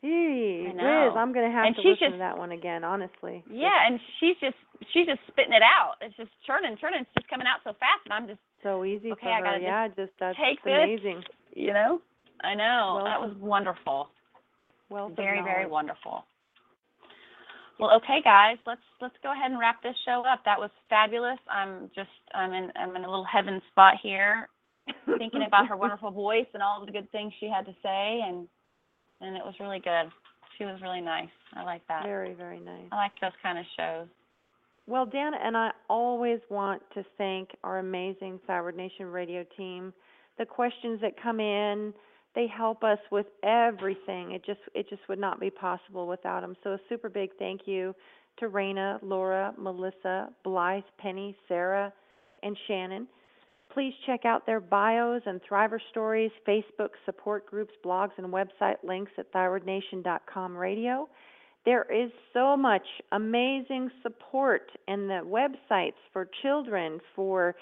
[0.00, 1.12] gee know.
[1.16, 3.42] I'm going to have And to listen to that one again, honestly.
[3.50, 4.54] Yeah, and she's just
[4.92, 5.94] she's just spitting it out.
[6.00, 7.00] It's just churning, churning.
[7.00, 9.58] It's just coming out so fast and I'm just So easy Okay, for I gotta
[9.58, 10.72] just yeah, just that's take this.
[10.72, 11.22] amazing.
[11.54, 12.00] you know?
[12.44, 12.92] I know.
[12.96, 14.08] Well, that was wonderful.
[14.88, 16.24] Well, very very wonderful
[17.78, 20.40] well okay guys let's let's go ahead and wrap this show up.
[20.44, 21.38] That was fabulous.
[21.50, 24.48] I'm just i'm in i'm in a little heaven spot here
[25.18, 28.48] thinking about her wonderful voice and all the good things she had to say and
[29.20, 30.10] and it was really good.
[30.58, 31.28] She was really nice.
[31.54, 32.04] I like that.
[32.04, 32.86] Very, very nice.
[32.92, 34.08] i like those kind of shows.
[34.86, 39.92] Well, Danna and I always want to thank our amazing Thyroid Nation radio team.
[40.38, 41.92] The questions that come in,
[42.36, 44.32] they help us with everything.
[44.32, 46.54] It just it just would not be possible without them.
[46.62, 47.94] So a super big thank you
[48.38, 51.92] to Raina, Laura, Melissa, Blythe, Penny, Sarah,
[52.42, 53.08] and Shannon.
[53.72, 59.12] Please check out their bios and Thriver stories, Facebook support groups, blogs, and website links
[59.18, 61.08] at thyroidnation.com radio.
[61.64, 67.56] There is so much amazing support in the websites for children, for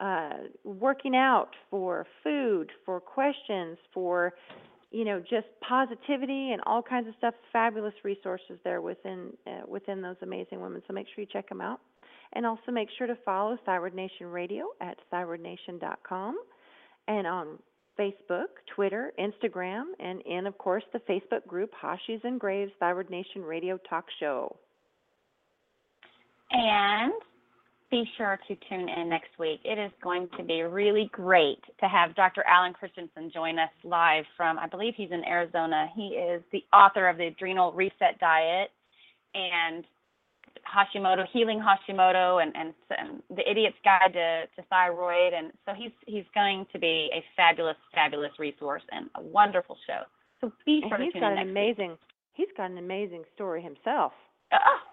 [0.00, 0.30] uh,
[0.64, 4.34] working out, for food, for questions, for
[4.90, 7.34] you know just positivity and all kinds of stuff.
[7.52, 10.82] Fabulous resources there within uh, within those amazing women.
[10.86, 11.80] So make sure you check them out,
[12.34, 16.38] and also make sure to follow Thyroid Nation Radio at thyroidnation.com,
[17.08, 17.58] and on
[17.98, 23.42] Facebook, Twitter, Instagram, and in, of course, the Facebook group Hashis and Graves Thyroid Nation
[23.42, 24.56] Radio Talk Show.
[26.50, 27.12] And
[27.90, 29.60] be sure to tune in next week.
[29.64, 32.44] It is going to be really great to have Dr.
[32.46, 35.88] Alan Christianson join us live from, I believe he's in Arizona.
[35.94, 38.70] He is the author of the Adrenal Reset Diet
[39.34, 39.84] and
[40.66, 45.32] Hashimoto, healing Hashimoto, and, and, and the Idiot's Guide to, to Thyroid.
[45.32, 50.00] And so he's he's going to be a fabulous, fabulous resource and a wonderful show.
[50.40, 51.74] So be sure and to tune got in an next week.
[51.78, 51.96] amazing
[52.36, 54.12] he's got an amazing story himself.
[54.52, 54.85] Oh, he's got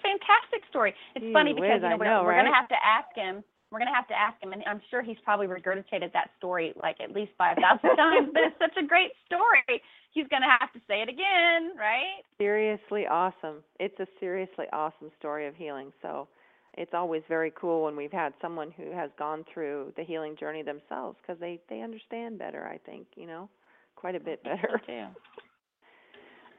[0.00, 0.94] a fantastic story.
[1.14, 3.12] It's Gee funny whiz, because you know, we're, know, we're going to have to ask
[3.14, 3.44] him.
[3.70, 6.72] We're going to have to ask him, and I'm sure he's probably regurgitated that story
[6.82, 8.28] like at least five thousand times.
[8.32, 9.82] But it's such a great story.
[10.10, 12.26] He's going to have to say it again, right?
[12.38, 13.62] Seriously awesome.
[13.78, 15.92] It's a seriously awesome story of healing.
[16.02, 16.26] So
[16.74, 20.62] it's always very cool when we've had someone who has gone through the healing journey
[20.62, 23.48] themselves because they they understand better, I think, you know,
[23.94, 24.80] quite a bit better.
[24.86, 25.06] Too.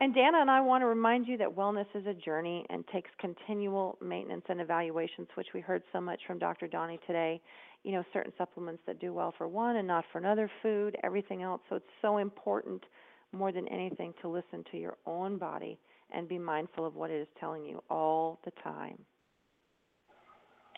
[0.02, 3.12] And Danna and I want to remind you that wellness is a journey and takes
[3.20, 6.68] continual maintenance and evaluations, which we heard so much from Dr.
[6.68, 7.40] Doni today.
[7.84, 11.44] You know, certain supplements that do well for one and not for another food, everything
[11.44, 11.62] else.
[11.70, 12.84] So it's so important
[13.32, 15.78] more than anything to listen to your own body
[16.12, 18.98] and be mindful of what it is telling you all the time.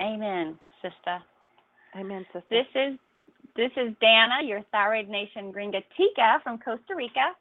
[0.02, 1.20] Amen, sister.
[1.98, 2.46] Amen, sister.
[2.50, 3.00] This is
[3.56, 7.32] this is Danna, your Thyroid Nation Gringa Tica from Costa Rica.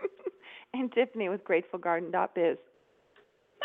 [0.74, 2.58] and Tiffany with GratefulGarden.biz.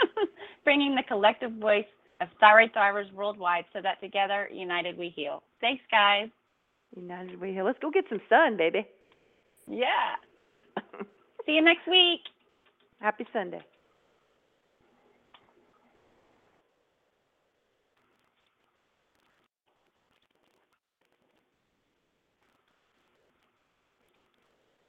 [0.63, 1.85] bringing the collective voice
[2.21, 5.43] of thyroid thrivers worldwide so that together, united, we heal.
[5.61, 6.29] Thanks, guys.
[6.95, 7.65] United We Heal.
[7.65, 8.87] Let's go get some sun, baby.
[9.67, 10.15] Yeah.
[11.45, 12.21] See you next week.
[13.01, 13.61] Happy Sunday.